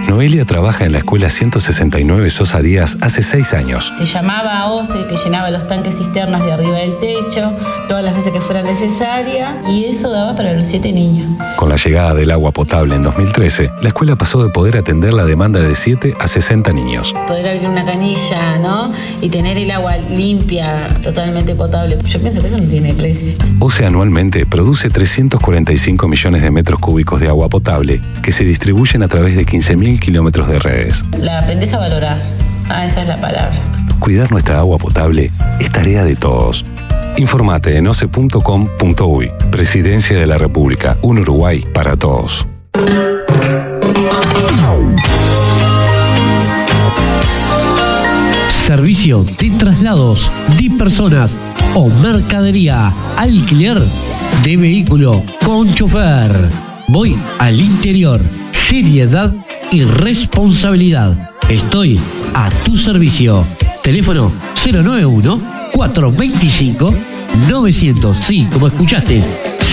Noelia 0.09 0.47
trabaja 0.47 0.87
en 0.87 0.93
la 0.93 0.99
escuela 0.99 1.29
169 1.29 2.31
Sosa 2.31 2.61
Díaz 2.61 2.97
hace 3.03 3.21
seis 3.21 3.53
años. 3.53 3.93
Se 3.99 4.07
llamaba 4.07 4.71
OCE, 4.71 5.07
que 5.07 5.17
llenaba 5.17 5.51
los 5.51 5.69
tanques 5.69 5.99
cisternas 5.99 6.43
de 6.47 6.51
arriba 6.51 6.79
del 6.79 6.99
techo, 6.99 7.53
todas 7.89 8.03
las 8.03 8.15
veces 8.15 8.33
que 8.33 8.41
fuera 8.41 8.63
necesaria, 8.63 9.63
y 9.69 9.85
eso 9.85 10.11
daba 10.11 10.35
para 10.35 10.55
los 10.55 10.67
siete 10.67 10.93
niños. 10.93 11.29
Con 11.57 11.69
la 11.69 11.77
llegada 11.77 12.15
del 12.15 12.31
agua 12.31 12.53
potable 12.53 12.95
en 12.97 13.03
2013, 13.03 13.71
la 13.83 13.89
escuela 13.89 14.17
pasó 14.17 14.43
de 14.43 14.49
poder 14.49 14.79
atender 14.79 15.13
la 15.13 15.27
demanda 15.27 15.61
de 15.61 15.75
7 15.75 16.15
a 16.19 16.27
60 16.27 16.73
niños. 16.73 17.15
Poder 17.27 17.47
abrir 17.47 17.69
una 17.69 17.85
canilla, 17.85 18.57
¿no? 18.59 18.91
Y 19.21 19.29
tener 19.29 19.59
el 19.59 19.71
agua 19.71 19.99
limpia, 19.99 20.89
totalmente 21.03 21.55
potable. 21.55 21.99
Yo 22.07 22.19
pienso 22.19 22.41
que 22.41 22.47
eso 22.47 22.57
no 22.57 22.67
tiene 22.67 22.95
precio. 22.95 23.37
OCE 23.61 23.85
anualmente 23.85 24.47
produce 24.47 24.89
345 24.89 26.09
millones 26.09 26.41
de 26.41 26.51
metros 26.51 26.81
cúbicos 26.81 27.21
de 27.21 27.29
agua 27.29 27.51
potable 27.51 28.01
que 28.23 28.33
se 28.33 28.45
distribuyen 28.45 29.03
a 29.03 29.09
través 29.09 29.37
de 29.37 29.45
15.000 29.45 29.98
kilómetros 30.01 30.49
de 30.49 30.59
redes. 30.59 31.05
La 31.19 31.41
aprendes 31.41 31.73
a 31.73 31.79
valorar. 31.79 32.21
Ah, 32.69 32.85
esa 32.85 33.03
es 33.03 33.09
la 33.09 33.21
palabra. 33.21 33.53
Cuidar 33.99 34.31
nuestra 34.31 34.59
agua 34.59 34.79
potable 34.79 35.31
es 35.61 35.73
tarea 35.73 36.05
de 36.05 36.17
todos. 36.17 36.65
Informate 37.17 37.77
en 37.77 37.89
oce.com.uy. 37.89 39.33
Presidencia 39.51 40.19
de 40.19 40.27
la 40.27 40.39
República. 40.39 40.97
Un 41.03 41.19
Uruguay 41.19 41.65
para 41.75 41.97
todos. 41.97 42.47
Servicio 48.67 49.25
de 49.25 49.51
traslados 49.59 50.31
de 50.59 50.71
personas 50.79 51.37
o 51.75 51.89
mercadería. 51.89 52.93
Alquiler 53.17 53.83
de 54.45 54.57
vehículo 54.57 55.25
con 55.45 55.75
chofer. 55.75 56.51
Voy 56.89 57.19
al 57.39 57.61
interior. 57.61 58.21
Seriedad 58.53 59.33
y 59.71 59.85
responsabilidad. 59.85 61.31
Estoy 61.49 61.99
a 62.35 62.51
tu 62.65 62.77
servicio. 62.77 63.45
Teléfono 63.83 64.33
091 64.65 65.41
425 65.73 66.95
900. 67.49 68.17
Sí, 68.17 68.47
como 68.53 68.69
escuchaste. 68.69 69.23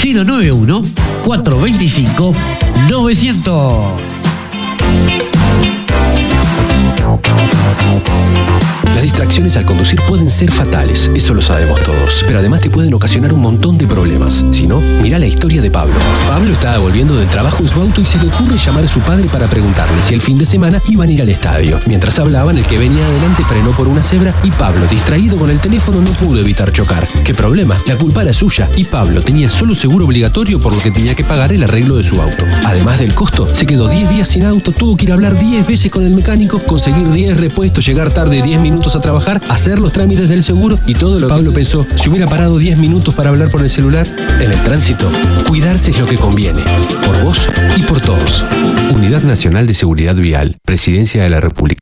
091 0.04 0.82
425 1.26 2.36
900. 2.90 4.16
Las 8.96 9.04
distracciones 9.04 9.58
al 9.58 9.66
conducir 9.66 10.00
pueden 10.08 10.30
ser 10.30 10.50
fatales, 10.50 11.12
eso 11.14 11.34
lo 11.34 11.42
sabemos 11.42 11.84
todos, 11.84 12.24
pero 12.26 12.40
además 12.40 12.62
te 12.62 12.70
pueden 12.70 12.94
ocasionar 12.94 13.34
un 13.34 13.42
montón 13.42 13.78
de 13.78 13.88
problemas. 13.88 14.42
Si 14.54 14.68
no, 14.68 14.82
mira 15.02 15.20
la 15.20 15.28
historia 15.28 15.62
de 15.62 15.70
Pablo. 15.70 15.96
Pablo 16.26 16.50
estaba 16.50 16.78
volviendo 16.78 17.14
del 17.14 17.28
trabajo 17.28 17.62
en 17.62 17.68
su 17.68 17.82
auto 17.82 18.00
y 18.00 18.06
se 18.06 18.18
le 18.18 18.30
ocurre 18.30 18.58
llamar 18.58 18.86
a 18.86 18.88
su 18.88 19.02
padre 19.02 19.28
para 19.28 19.50
preguntarle 19.50 20.02
si 20.02 20.14
el 20.14 20.22
fin 20.22 20.38
de 20.38 20.46
semana 20.46 20.82
iban 20.88 21.10
a 21.10 21.12
ir 21.12 21.22
al 21.22 21.28
estadio. 21.28 21.78
Mientras 21.88 22.20
hablaban, 22.20 22.58
el 22.58 22.66
que 22.66 22.78
venía 22.78 23.06
adelante 23.06 23.44
frenó 23.44 23.72
por 23.72 23.90
una 23.90 24.02
cebra 24.02 24.34
y 24.44 24.52
Pablo, 24.52 24.88
distraído 24.88 25.38
con 25.38 25.50
el 25.50 25.60
teléfono, 25.60 26.00
no 26.00 26.12
pudo 26.12 26.40
evitar 26.40 26.72
chocar. 26.72 27.06
¿Qué 27.26 27.34
problema? 27.34 27.78
La 27.88 27.98
culpa 27.98 28.22
era 28.22 28.32
suya 28.32 28.72
y 28.78 28.86
Pablo 28.86 29.22
tenía 29.22 29.50
solo 29.50 29.76
seguro 29.76 30.06
obligatorio 30.06 30.58
por 30.62 30.74
lo 30.74 30.82
que 30.82 30.92
tenía 30.92 31.16
que 31.16 31.26
pagar 31.26 31.52
el 31.52 31.66
arreglo 31.66 31.98
de 31.98 32.04
su 32.04 32.22
auto. 32.22 32.46
Además 32.64 33.00
del 33.00 33.14
costo, 33.14 33.54
se 33.54 33.66
quedó 33.66 33.90
10 33.90 34.10
días 34.10 34.30
sin 34.30 34.46
auto, 34.46 34.72
tuvo 34.72 34.96
que 34.96 35.04
ir 35.04 35.12
a 35.12 35.16
hablar 35.16 35.38
10 35.38 35.68
veces 35.68 35.92
con 35.92 36.06
el 36.06 36.16
mecánico, 36.16 36.60
conseguir 36.60 37.12
10 37.12 37.42
repuestos, 37.42 37.86
llegar 37.86 38.14
tarde 38.14 38.42
10 38.42 38.62
minutos 38.62 38.85
a 38.94 39.02
trabajar, 39.02 39.42
hacer 39.50 39.80
los 39.80 39.92
trámites 39.92 40.30
del 40.30 40.44
seguro 40.44 40.78
y 40.86 40.94
todo 40.94 41.20
lo 41.20 41.28
que 41.28 41.34
Pablo 41.34 41.54
pensó, 41.54 41.88
si 41.96 42.08
hubiera 42.08 42.28
parado 42.28 42.60
10 42.60 42.78
minutos 42.78 43.16
para 43.16 43.30
hablar 43.30 43.50
por 43.50 43.62
el 43.62 43.70
celular, 43.70 44.06
en 44.40 44.52
el 44.52 44.64
tránsito, 44.64 45.12
cuidarse 45.48 45.90
es 45.90 46.00
lo 46.00 46.06
que 46.06 46.18
conviene, 46.18 46.62
por 47.04 47.24
vos 47.24 47.40
y 47.76 47.82
por 47.84 48.00
todos. 48.00 48.44
Unidad 48.94 49.24
Nacional 49.24 49.66
de 49.66 49.74
Seguridad 49.74 50.16
Vial, 50.16 50.58
Presidencia 50.64 51.24
de 51.24 51.30
la 51.32 51.40
República. 51.40 51.82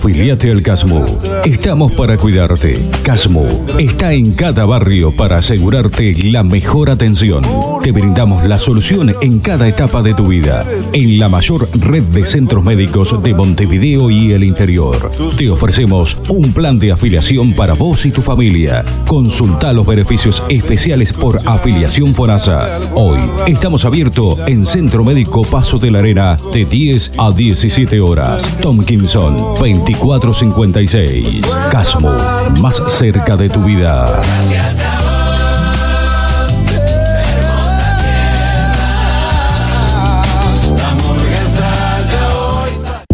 Afiliate 0.00 0.50
al 0.50 0.62
CASMU. 0.62 1.04
Estamos 1.44 1.92
para 1.92 2.16
cuidarte. 2.16 2.88
CASMU 3.02 3.46
está 3.78 4.14
en 4.14 4.32
cada 4.32 4.64
barrio 4.64 5.14
para 5.14 5.36
asegurarte 5.36 6.14
la 6.30 6.42
mejor 6.42 6.88
atención. 6.88 7.44
Te 7.82 7.92
brindamos 7.92 8.46
la 8.46 8.56
solución 8.56 9.14
en 9.20 9.40
cada 9.40 9.68
etapa 9.68 10.00
de 10.00 10.14
tu 10.14 10.28
vida. 10.28 10.64
En 10.94 11.18
la 11.18 11.28
mayor 11.28 11.68
red 11.74 12.02
de 12.04 12.24
centros 12.24 12.64
médicos 12.64 13.22
de 13.22 13.34
Montevideo 13.34 14.08
y 14.08 14.32
el 14.32 14.42
interior. 14.42 15.10
Te 15.36 15.50
ofrecemos 15.50 16.16
un 16.30 16.54
plan 16.54 16.78
de 16.78 16.92
afiliación 16.92 17.52
para 17.52 17.74
vos 17.74 18.06
y 18.06 18.10
tu 18.10 18.22
familia. 18.22 18.86
Consulta 19.06 19.74
los 19.74 19.84
beneficios 19.84 20.42
especiales 20.48 21.12
por 21.12 21.46
afiliación 21.46 22.14
FONASA. 22.14 22.80
Hoy 22.94 23.20
estamos 23.46 23.84
abiertos 23.84 24.38
en 24.46 24.64
Centro 24.64 25.04
Médico 25.04 25.42
Paso 25.42 25.78
de 25.78 25.90
la 25.90 25.98
Arena 25.98 26.38
de 26.54 26.64
10 26.64 27.12
a 27.18 27.32
17 27.32 28.00
horas. 28.00 28.42
Tomkinson, 28.62 29.60
24. 29.60 29.90
456. 30.00 31.46
Casmo, 31.70 32.12
más 32.60 32.82
cerca 32.86 33.36
de 33.36 33.48
tu 33.50 33.62
vida. 33.62 34.06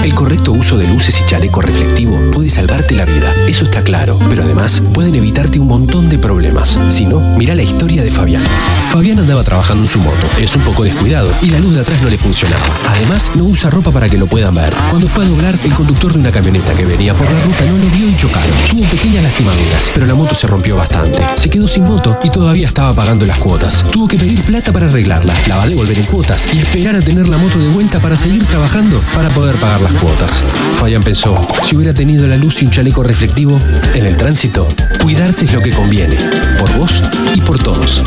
El 0.07 0.15
correcto 0.15 0.53
uso 0.53 0.79
de 0.79 0.87
luces 0.87 1.21
y 1.21 1.27
chaleco 1.27 1.61
reflectivo 1.61 2.17
puede 2.31 2.49
salvarte 2.49 2.95
la 2.95 3.05
vida, 3.05 3.35
eso 3.49 3.65
está 3.65 3.83
claro, 3.83 4.17
pero 4.31 4.45
además 4.45 4.81
pueden 4.95 5.17
evitarte 5.17 5.59
un 5.59 5.67
montón 5.67 6.09
de 6.09 6.17
problemas. 6.17 6.79
Si 6.91 7.05
no, 7.05 7.19
mira 7.37 7.57
la 7.57 7.65
historia 7.65 8.05
de 8.05 8.13
Fabián. 8.13 8.45
Fabián 8.93 9.19
andaba 9.19 9.43
trabajando 9.43 9.83
en 9.83 9.89
su 9.89 9.99
moto, 9.99 10.29
es 10.39 10.55
un 10.55 10.63
poco 10.63 10.85
descuidado 10.85 11.29
y 11.43 11.51
la 11.51 11.59
luz 11.59 11.75
de 11.75 11.81
atrás 11.81 12.01
no 12.03 12.09
le 12.09 12.19
funcionaba. 12.19 12.65
Además, 12.89 13.33
no 13.35 13.47
usa 13.47 13.69
ropa 13.69 13.91
para 13.91 14.09
que 14.09 14.17
lo 14.17 14.29
puedan 14.29 14.55
ver. 14.55 14.73
Cuando 14.91 15.09
fue 15.09 15.25
a 15.25 15.29
doblar, 15.29 15.59
el 15.65 15.75
conductor 15.75 16.13
de 16.13 16.21
una 16.21 16.31
camioneta 16.31 16.73
que 16.73 16.87
venía 16.87 17.13
por 17.13 17.29
la 17.29 17.43
ruta 17.43 17.65
no 17.65 17.77
lo 17.77 17.91
vio 17.91 18.09
y 18.09 18.15
chocaron. 18.15 18.57
Tuvo 18.71 18.85
pequeñas 18.85 19.25
lastimaduras, 19.25 19.91
pero 19.93 20.07
la 20.07 20.15
moto 20.15 20.37
se 20.37 20.47
rompió 20.47 20.77
bastante. 20.77 21.19
Se 21.35 21.51
quedó 21.51 21.67
sin 21.67 21.83
moto 21.83 22.17
y 22.23 22.31
todavía 22.31 22.69
estaba 22.69 22.95
pagando 22.95 23.27
las 23.27 23.39
cuotas. 23.39 23.85
Tuvo 23.91 24.07
que 24.07 24.19
pedir 24.19 24.41
plata 24.43 24.73
para 24.73 24.87
arreglarla, 24.87 25.35
la 25.49 25.57
va 25.57 25.65
a 25.65 25.69
devolver 25.69 25.99
en 25.99 26.07
cuotas 26.07 26.47
y 26.55 26.61
esperar 26.61 26.95
a 26.95 27.01
tener 27.01 27.29
la 27.29 27.39
moto 27.39 27.59
de 27.59 27.69
vuelta 27.71 27.99
para 27.99 28.17
seguir 28.17 28.45
trabajando 28.45 29.03
para 29.13 29.31
poder 29.31 29.57
pagar 29.57 29.81
las 29.81 29.96
cuotas. 29.97 30.43
Fabián 30.79 31.03
pensó, 31.03 31.37
si 31.65 31.77
hubiera 31.77 31.95
tenido 31.95 32.27
la 32.27 32.37
luz 32.37 32.63
y 32.63 32.65
un 32.65 32.71
chaleco 32.71 33.03
reflectivo, 33.03 33.59
en 33.95 34.07
el 34.07 34.17
tránsito, 34.17 34.69
cuidarse 35.03 35.45
es 35.45 35.53
lo 35.53 35.61
que 35.61 35.73
conviene, 35.73 36.17
por 36.59 36.73
vos 36.77 37.03
y 37.35 37.41
por 37.41 37.59
todos. 37.59 38.03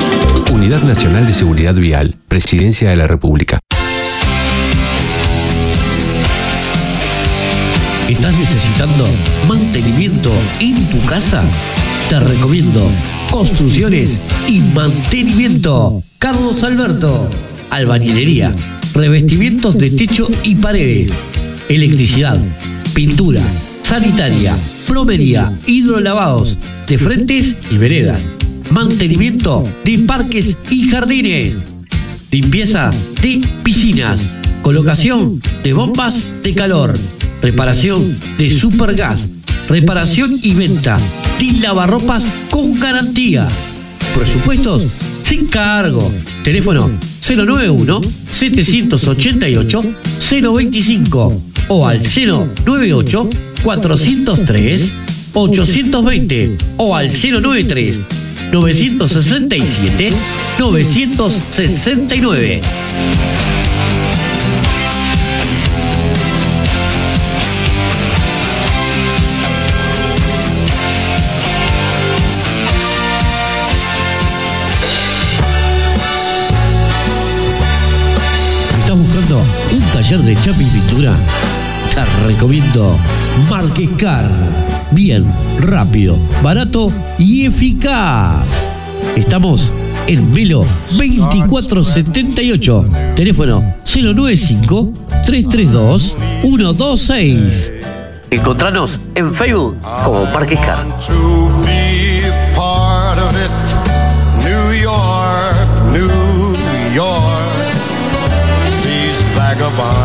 Unidad 0.52 0.82
Nacional 0.82 1.28
de 1.28 1.34
Seguridad 1.34 1.76
Vial, 1.76 2.16
Presidencia 2.28 2.90
de 2.90 2.96
la 2.96 3.08
República. 3.08 3.60
¿Estás 8.08 8.36
necesitando 8.38 9.08
mantenimiento 9.48 10.32
en 10.60 10.84
tu 10.90 11.06
casa? 11.06 11.44
Te 12.10 12.20
recomiendo 12.20 12.90
Construcciones 13.30 14.20
y 14.48 14.62
Mantenimiento. 14.62 16.02
Carlos 16.18 16.64
Alberto. 16.64 17.30
Albañilería. 17.70 18.56
Revestimientos 18.96 19.78
de 19.78 19.92
techo 19.92 20.28
y 20.42 20.56
paredes. 20.56 21.12
Electricidad. 21.70 22.39
Pintura. 22.95 23.43
Sanitaria. 23.84 24.57
Plomería. 24.88 25.53
Hidrolavados. 25.67 26.57
De 26.88 26.97
frentes 26.97 27.55
y 27.70 27.78
veredas. 27.78 28.24
Mantenimiento 28.72 29.63
de 29.86 29.99
parques 29.99 30.57
y 30.72 30.89
jardines. 30.89 31.57
Limpieza 32.32 32.89
de 33.22 33.41
piscinas. 33.63 34.20
Colocación 34.63 35.41
de 35.63 35.74
bombas 35.74 36.26
de 36.43 36.55
calor. 36.55 36.97
Reparación 37.41 38.17
de 38.39 38.49
supergas. 38.49 39.30
reparación 39.67 40.39
y 40.41 40.55
venta 40.55 40.99
de 41.39 41.51
lavarropas 41.61 42.26
con 42.49 42.80
garantía. 42.80 43.47
Presupuestos 44.15 44.88
sin 45.22 45.45
cargo. 45.45 46.11
Teléfono 46.43 46.89
091 47.22 48.01
788 48.32 49.84
025 50.32 51.49
o 51.70 51.88
al 51.88 52.01
098 52.01 53.30
403 53.63 54.93
820 55.34 56.57
o 56.78 56.95
al 56.95 57.09
093 57.09 57.99
967 58.51 60.11
969. 60.57 62.61
¿Estás 78.80 78.97
buscando 78.97 79.43
un 79.72 79.82
taller 79.93 80.20
de 80.22 80.36
chapa 80.36 80.57
pintura? 80.57 81.15
Recomiendo 82.26 82.95
Marques 83.49 83.89
Car. 83.97 84.30
Bien, 84.91 85.24
rápido, 85.60 86.18
barato 86.41 86.91
y 87.18 87.45
eficaz. 87.45 88.72
Estamos 89.16 89.72
en 90.07 90.34
Velo 90.34 90.66
2478. 90.91 92.86
Teléfono 93.16 93.76
095 93.86 94.93
332 95.26 96.16
126. 96.41 97.74
Encontranos 98.32 98.99
en 99.16 99.32
Facebook 99.34 99.78
como 100.03 100.26
Marques 100.28 100.60
Car. 100.60 100.86
to 101.07 101.49
be 101.66 102.22
part 102.55 103.18
of 103.20 103.36
it. 103.36 103.51
New 104.43 104.72
York, 104.82 105.55
New 105.91 106.55
York, 106.93 107.74
these 108.84 109.20
vagabond 109.36 109.99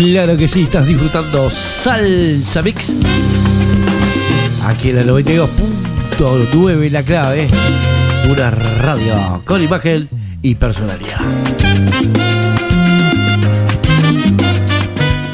Claro 0.00 0.34
que 0.34 0.48
sí, 0.48 0.62
estás 0.62 0.86
disfrutando 0.86 1.50
Salsa 1.50 2.62
Mix. 2.62 2.90
Aquí 4.64 4.88
en 4.88 4.96
la 4.96 5.02
92.9 5.02 6.90
la 6.90 7.02
clave. 7.02 7.46
Una 8.26 8.50
radio 8.50 9.42
con 9.44 9.62
imagen 9.62 10.08
y 10.40 10.54
personalidad. 10.54 11.20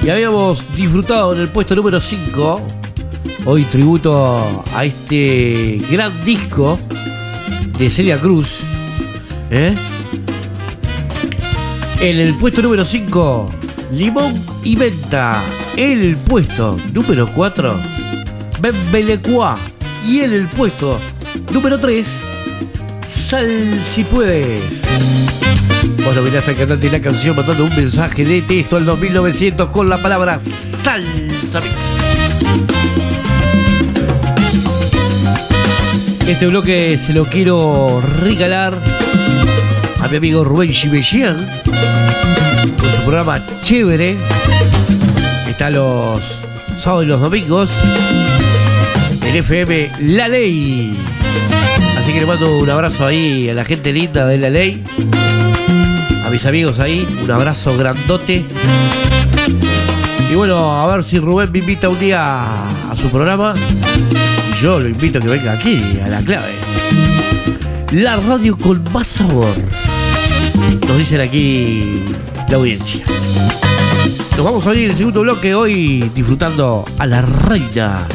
Y 0.02 0.10
habíamos 0.10 0.66
disfrutado 0.72 1.32
en 1.32 1.42
el 1.42 1.48
puesto 1.48 1.76
número 1.76 2.00
5. 2.00 2.66
Hoy 3.44 3.62
tributo 3.66 4.64
a 4.74 4.84
este 4.84 5.78
gran 5.88 6.24
disco 6.24 6.76
de 7.78 7.88
Celia 7.88 8.18
Cruz. 8.18 8.58
¿eh? 9.48 9.76
En 12.00 12.18
el 12.18 12.34
puesto 12.34 12.62
número 12.62 12.84
5, 12.84 13.48
Limón 13.92 14.34
y 14.64 14.76
Venta. 14.76 15.42
En 15.76 16.00
el 16.00 16.16
puesto 16.16 16.78
número 16.92 17.26
4, 17.26 17.80
Benbelecua. 18.60 19.58
Y 20.06 20.20
en 20.20 20.32
el 20.32 20.48
puesto 20.48 21.00
número 21.52 21.78
3, 21.78 22.06
Sal 23.08 23.80
si 23.86 24.04
puedes. 24.04 24.60
Vos 26.04 26.14
nominás 26.14 26.46
al 26.46 26.56
cantante 26.56 26.86
y 26.86 26.90
la 26.90 27.00
canción 27.00 27.34
mandando 27.34 27.64
un 27.64 27.74
mensaje 27.74 28.24
de 28.24 28.42
texto 28.42 28.76
al 28.76 28.84
2900 28.84 29.70
con 29.70 29.88
la 29.88 30.00
palabra 30.00 30.38
salsa. 30.40 31.60
Este 36.26 36.46
bloque 36.46 36.98
se 37.04 37.12
lo 37.12 37.24
quiero 37.24 38.00
regalar 38.20 38.74
a 40.00 40.08
mi 40.08 40.16
amigo 40.16 40.44
Rubén 40.44 40.72
su 40.72 40.88
programa 43.06 43.40
Chévere. 43.62 44.16
Está 45.48 45.70
los 45.70 46.20
sábados 46.76 47.04
y 47.04 47.06
los 47.06 47.20
domingos 47.20 47.70
en 49.24 49.36
FM 49.36 49.92
La 50.00 50.26
Ley. 50.26 50.98
Así 51.96 52.12
que 52.12 52.18
le 52.18 52.26
mando 52.26 52.58
un 52.58 52.68
abrazo 52.68 53.06
ahí 53.06 53.48
a 53.48 53.54
la 53.54 53.64
gente 53.64 53.92
linda 53.92 54.26
de 54.26 54.38
La 54.38 54.50
Ley. 54.50 54.82
A 56.24 56.30
mis 56.30 56.44
amigos 56.46 56.80
ahí, 56.80 57.06
un 57.22 57.30
abrazo 57.30 57.76
grandote. 57.76 58.44
Y 60.28 60.34
bueno, 60.34 60.74
a 60.74 60.92
ver 60.92 61.04
si 61.04 61.20
Rubén 61.20 61.52
me 61.52 61.60
invita 61.60 61.88
un 61.88 62.00
día 62.00 62.66
a 62.66 62.96
su 63.00 63.08
programa. 63.08 63.54
Y 64.50 64.60
yo 64.60 64.80
lo 64.80 64.88
invito 64.88 65.18
a 65.18 65.22
que 65.22 65.28
venga 65.28 65.52
aquí, 65.52 66.00
a 66.04 66.08
la 66.08 66.18
clave. 66.18 66.54
La 67.92 68.16
radio 68.16 68.56
con 68.58 68.82
más 68.92 69.06
sabor. 69.06 69.54
Nos 70.88 70.98
dicen 70.98 71.20
aquí 71.20 72.02
la 72.48 72.56
audiencia. 72.56 73.04
Nos 74.36 74.44
vamos 74.44 74.66
a 74.66 74.74
ir 74.74 74.90
el 74.90 74.96
segundo 74.96 75.22
bloque 75.22 75.54
hoy 75.54 76.10
disfrutando 76.14 76.84
a 76.98 77.06
la 77.06 77.22
reina, 77.22 78.06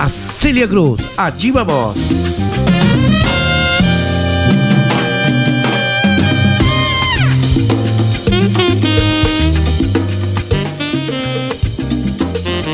a 0.00 0.08
Celia 0.08 0.68
Cruz. 0.68 1.00
Allí 1.16 1.50
vamos. 1.50 1.96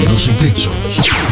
Los 0.09 0.28
intensos, 0.28 0.72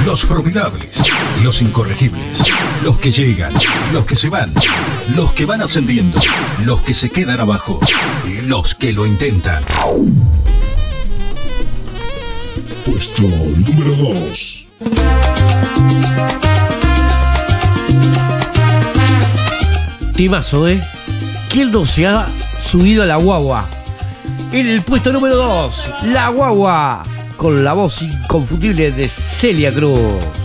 los 0.09 0.25
formidables, 0.25 1.03
los 1.43 1.61
incorregibles, 1.61 2.43
los 2.83 2.99
que 2.99 3.13
llegan, 3.13 3.53
los 3.93 4.07
que 4.07 4.17
se 4.17 4.31
van, 4.31 4.55
los 5.15 5.35
que 5.35 5.45
van 5.45 5.61
ascendiendo, 5.61 6.19
los 6.65 6.81
que 6.81 6.95
se 6.95 7.11
quedan 7.11 7.39
abajo, 7.43 7.79
los 8.45 8.75
que 8.75 8.95
lo 8.95 9.05
intentan. 9.05 9.63
Puesto 12.87 13.23
número 13.23 13.95
2. 13.97 14.69
Timazo, 20.15 20.69
¿eh? 20.69 20.81
¿Quién 21.51 21.71
no 21.71 21.85
se 21.85 22.07
ha 22.07 22.27
subido 22.65 23.03
a 23.03 23.07
la 23.07 23.17
guagua? 23.17 23.69
En 24.53 24.69
el 24.69 24.81
puesto 24.81 25.13
número 25.13 25.37
2, 25.37 25.75
la 26.05 26.31
guagua, 26.31 27.05
con 27.37 27.63
la 27.63 27.75
voz 27.75 28.01
inconfundible 28.01 28.91
de 28.91 29.11
Celia 29.39 29.71
Cruz. 29.71 30.38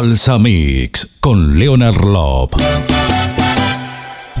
Salsa 0.00 0.38
Mix 0.38 1.18
con 1.20 1.58
Leonard 1.58 2.02
Lop. 2.02 2.54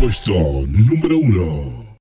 Puesto 0.00 0.32
número 0.32 1.18
uno. 1.18 1.96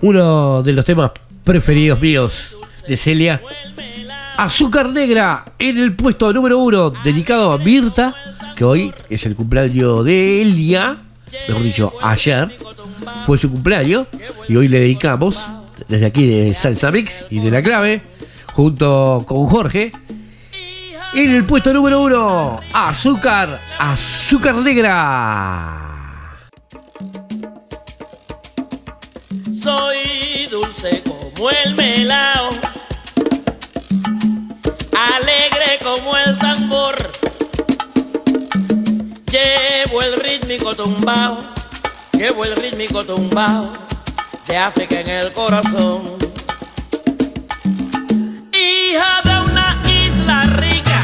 Uno 0.00 0.62
de 0.64 0.72
los 0.72 0.84
temas 0.84 1.12
preferidos 1.44 2.00
míos 2.00 2.56
de 2.88 2.96
Celia. 2.96 3.40
Azúcar 4.36 4.90
Negra 4.90 5.44
en 5.56 5.78
el 5.78 5.94
puesto 5.94 6.32
número 6.32 6.58
uno, 6.58 6.90
dedicado 7.04 7.52
a 7.52 7.58
Mirta, 7.58 8.12
que 8.56 8.64
hoy 8.64 8.92
es 9.08 9.24
el 9.24 9.36
cumpleaños 9.36 10.04
de 10.04 10.42
Elia, 10.42 10.98
mejor 11.46 11.62
dicho, 11.62 11.92
ayer 12.02 12.48
fue 13.24 13.38
su 13.38 13.48
cumpleaños, 13.48 14.08
y 14.48 14.56
hoy 14.56 14.66
le 14.66 14.80
dedicamos, 14.80 15.38
desde 15.86 16.06
aquí 16.06 16.26
de 16.26 16.54
Salsa 16.54 16.90
Mix 16.90 17.26
y 17.30 17.38
de 17.38 17.52
La 17.52 17.62
Clave, 17.62 18.17
junto 18.58 19.24
con 19.24 19.44
Jorge, 19.44 19.92
en 21.14 21.30
el 21.32 21.46
puesto 21.46 21.72
número 21.72 22.00
uno, 22.00 22.58
Azúcar, 22.72 23.56
Azúcar 23.78 24.56
Negra. 24.56 26.36
Soy 29.52 30.48
dulce 30.50 31.04
como 31.04 31.50
el 31.50 31.76
melao, 31.76 32.50
alegre 35.14 35.78
como 35.84 36.16
el 36.16 36.36
tambor. 36.36 36.96
Llevo 39.30 40.02
el 40.02 40.16
rítmico 40.16 40.74
tumbao, 40.74 41.44
llevo 42.12 42.44
el 42.44 42.56
rítmico 42.56 43.04
tumbao 43.04 43.70
de 44.48 44.56
África 44.56 44.98
en 44.98 45.10
el 45.10 45.30
corazón. 45.30 46.27
Hija 48.60 49.20
de 49.22 49.38
una 49.40 49.80
isla 49.86 50.42
rica, 50.56 50.98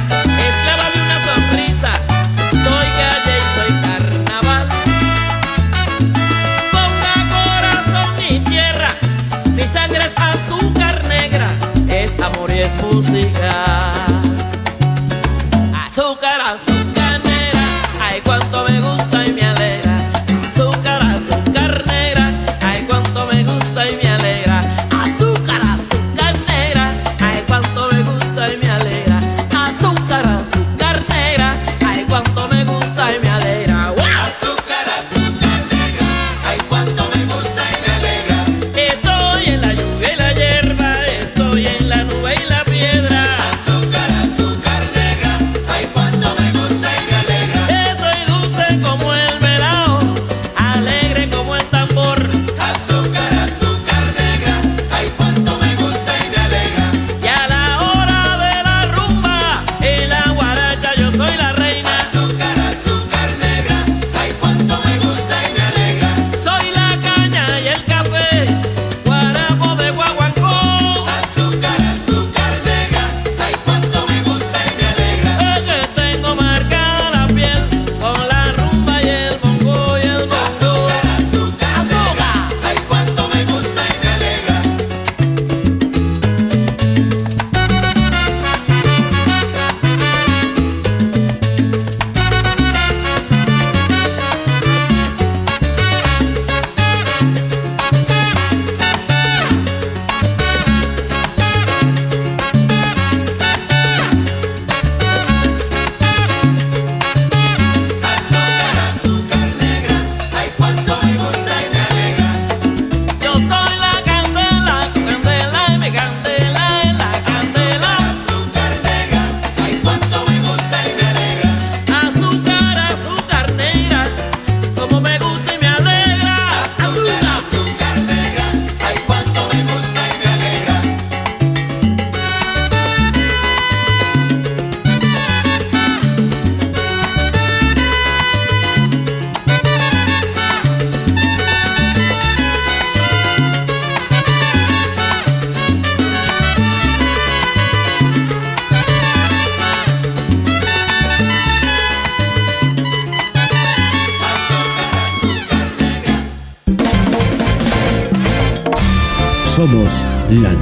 esclava 0.49 0.87
de 0.93 0.99
una 1.07 1.19
sonrisa, 1.25 1.93
soy 2.51 2.87
calle 2.99 3.35
y 3.39 3.47
soy 3.55 3.73
carnaval. 3.85 4.69
Ponga 6.73 7.15
corazón 7.31 8.15
y 8.29 8.41
tierra, 8.41 8.89
mi 9.55 9.69
sangre 9.69 10.05
es 10.07 10.15
azúcar 10.17 11.07
negra, 11.07 11.47
es 11.89 12.21
amor 12.21 12.51
y 12.51 12.59
es 12.59 12.75
música. 12.83 13.65
Azúcar, 15.87 16.34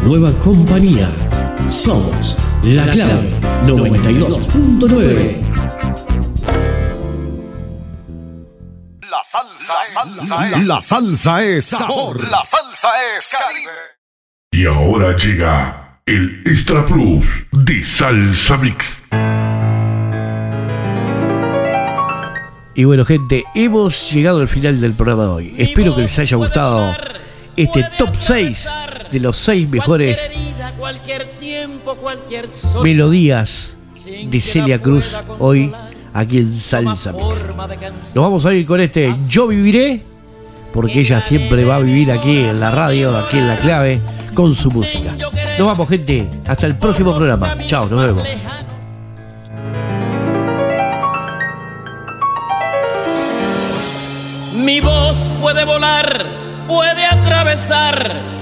nueva 0.02 0.32
compañía. 0.40 1.08
Somos 1.68 2.36
la 2.64 2.88
clave 2.88 3.30
92.9. 3.66 5.36
La 9.10 9.22
salsa, 9.24 9.74
es, 10.56 10.66
la 10.66 10.80
salsa 10.80 11.44
es 11.44 11.64
sabor. 11.66 12.20
La 12.30 12.42
salsa 12.44 12.88
es 13.16 13.30
Caribe. 13.30 13.70
Y 14.50 14.66
ahora 14.66 15.16
llega 15.16 16.00
el 16.06 16.42
Extra 16.44 16.84
Plus 16.84 17.26
de 17.52 17.84
Salsa 17.84 18.56
Mix. 18.56 19.02
Y 22.74 22.84
bueno, 22.84 23.04
gente, 23.04 23.44
hemos 23.54 24.10
llegado 24.10 24.40
al 24.40 24.48
final 24.48 24.80
del 24.80 24.94
programa 24.94 25.24
de 25.24 25.28
hoy. 25.28 25.54
Espero 25.58 25.94
que 25.94 26.02
les 26.02 26.18
haya 26.18 26.36
gustado 26.38 26.96
este 27.56 27.84
top 27.98 28.16
6 28.18 28.66
de 29.12 29.20
los 29.20 29.36
6 29.36 29.68
mejores 29.68 30.18
Cualquier 30.78 31.24
tiempo, 31.38 31.94
cualquier 31.96 32.48
sol. 32.50 32.82
melodías 32.82 33.74
de 34.04 34.40
Celia 34.40 34.80
Cruz 34.80 35.14
hoy 35.38 35.72
aquí 36.14 36.38
en 36.38 36.58
Salsa. 36.58 37.12
Nos 37.12 38.14
vamos 38.14 38.44
a 38.46 38.52
ir 38.52 38.66
con 38.66 38.80
este 38.80 39.14
Yo 39.28 39.46
Viviré, 39.46 40.00
porque 40.72 41.00
ella 41.00 41.20
siempre 41.20 41.64
va 41.64 41.76
a 41.76 41.78
vivir 41.80 42.10
aquí 42.10 42.38
en 42.38 42.58
la 42.58 42.70
radio, 42.70 43.16
aquí 43.16 43.38
en 43.38 43.48
la 43.48 43.56
clave, 43.56 44.00
con 44.34 44.54
su 44.54 44.70
música. 44.70 45.14
Nos 45.58 45.66
vamos, 45.66 45.88
gente. 45.88 46.28
Hasta 46.48 46.66
el 46.66 46.76
próximo 46.76 47.14
programa. 47.14 47.56
Chao, 47.66 47.86
nos 47.88 48.06
vemos. 48.06 48.24
Mi 54.56 54.80
voz 54.80 55.30
puede 55.40 55.64
volar, 55.64 56.26
puede 56.66 57.04
atravesar 57.04 58.41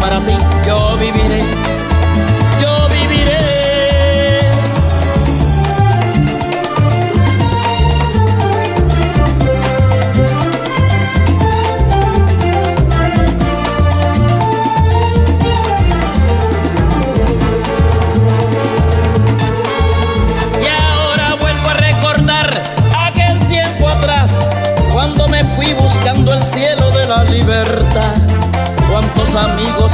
para 0.00 0.20
ti. 0.20 0.37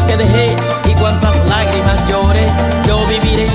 Que 0.03 0.17
dejé 0.17 0.57
y 0.89 0.95
cuántas 0.95 1.37
lágrimas 1.49 2.01
lloré, 2.09 2.47
yo 2.87 3.07
viviré 3.07 3.47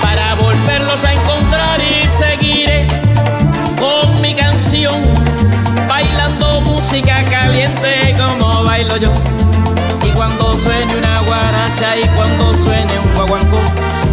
para 0.00 0.34
volverlos 0.36 1.04
a 1.04 1.12
encontrar 1.12 1.78
y 1.80 2.08
seguiré 2.08 2.86
con 3.78 4.20
mi 4.22 4.34
canción, 4.34 5.02
bailando 5.86 6.62
música 6.62 7.22
caliente 7.24 8.14
como 8.16 8.64
bailo 8.64 8.96
yo. 8.96 9.12
Y 10.02 10.08
cuando 10.10 10.56
suene 10.56 10.96
una 10.96 11.20
guaracha 11.20 11.96
y 12.02 12.08
cuando 12.16 12.52
suene 12.54 12.98
un 12.98 13.14
guaguancó, 13.14 13.60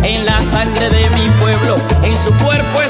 en 0.03 0.25
la 0.25 0.39
sangre 0.41 0.89
de 0.89 1.09
mi 1.11 1.29
pueblo, 1.39 1.75
en 2.03 2.17
su 2.17 2.33
cuerpo 2.43 2.81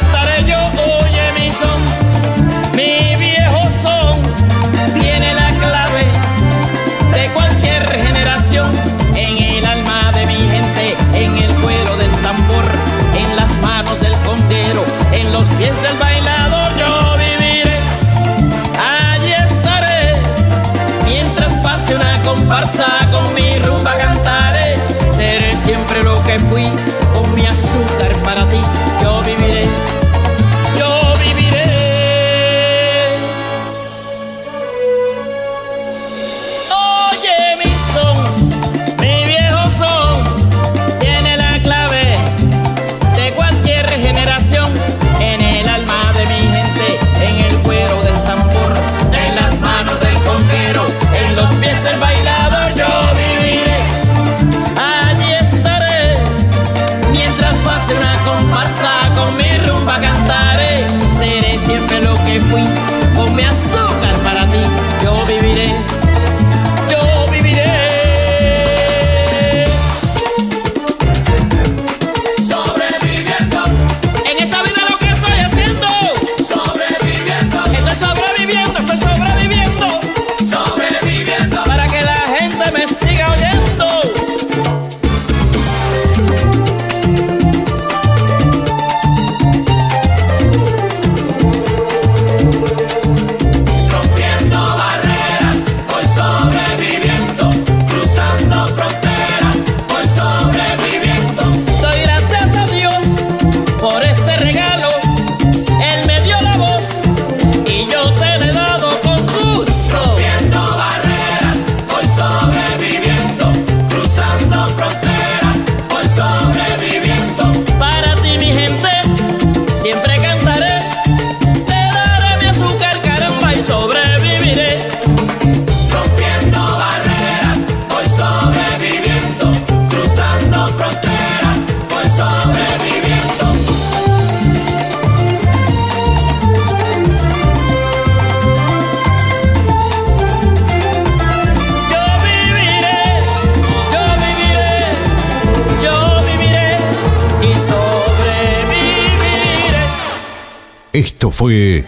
Esto 151.00 151.32
fue 151.32 151.86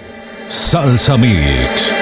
Salsa 0.47 1.17
Mix. 1.17 1.93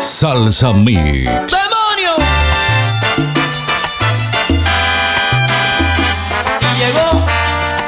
Salsa 0.00 0.72
Mix. 0.72 1.52
¡Demonio! 1.52 2.14
Y 6.62 6.78
llegó 6.78 7.26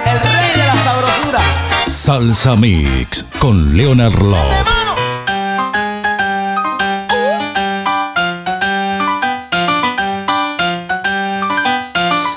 el 0.05 0.21
rey 0.21 0.51
de 0.53 0.67
la 0.67 0.85
sabrosura. 0.85 1.41
Salsa 1.87 2.57
Mix 2.57 3.25
con 3.39 3.75
Leonard 3.75 4.21
Love. 4.21 4.68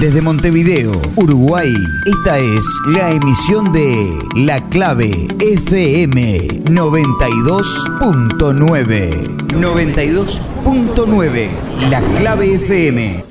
Desde 0.00 0.20
Montevideo, 0.20 1.00
Uruguay, 1.16 1.72
esta 2.04 2.38
es 2.38 2.64
la 2.86 3.12
emisión 3.12 3.72
de 3.72 4.12
La 4.34 4.60
Clave 4.68 5.26
FM 5.40 6.64
92.9. 6.64 9.48
92.9. 9.48 11.48
La 11.88 12.02
Clave 12.18 12.56
FM. 12.56 13.25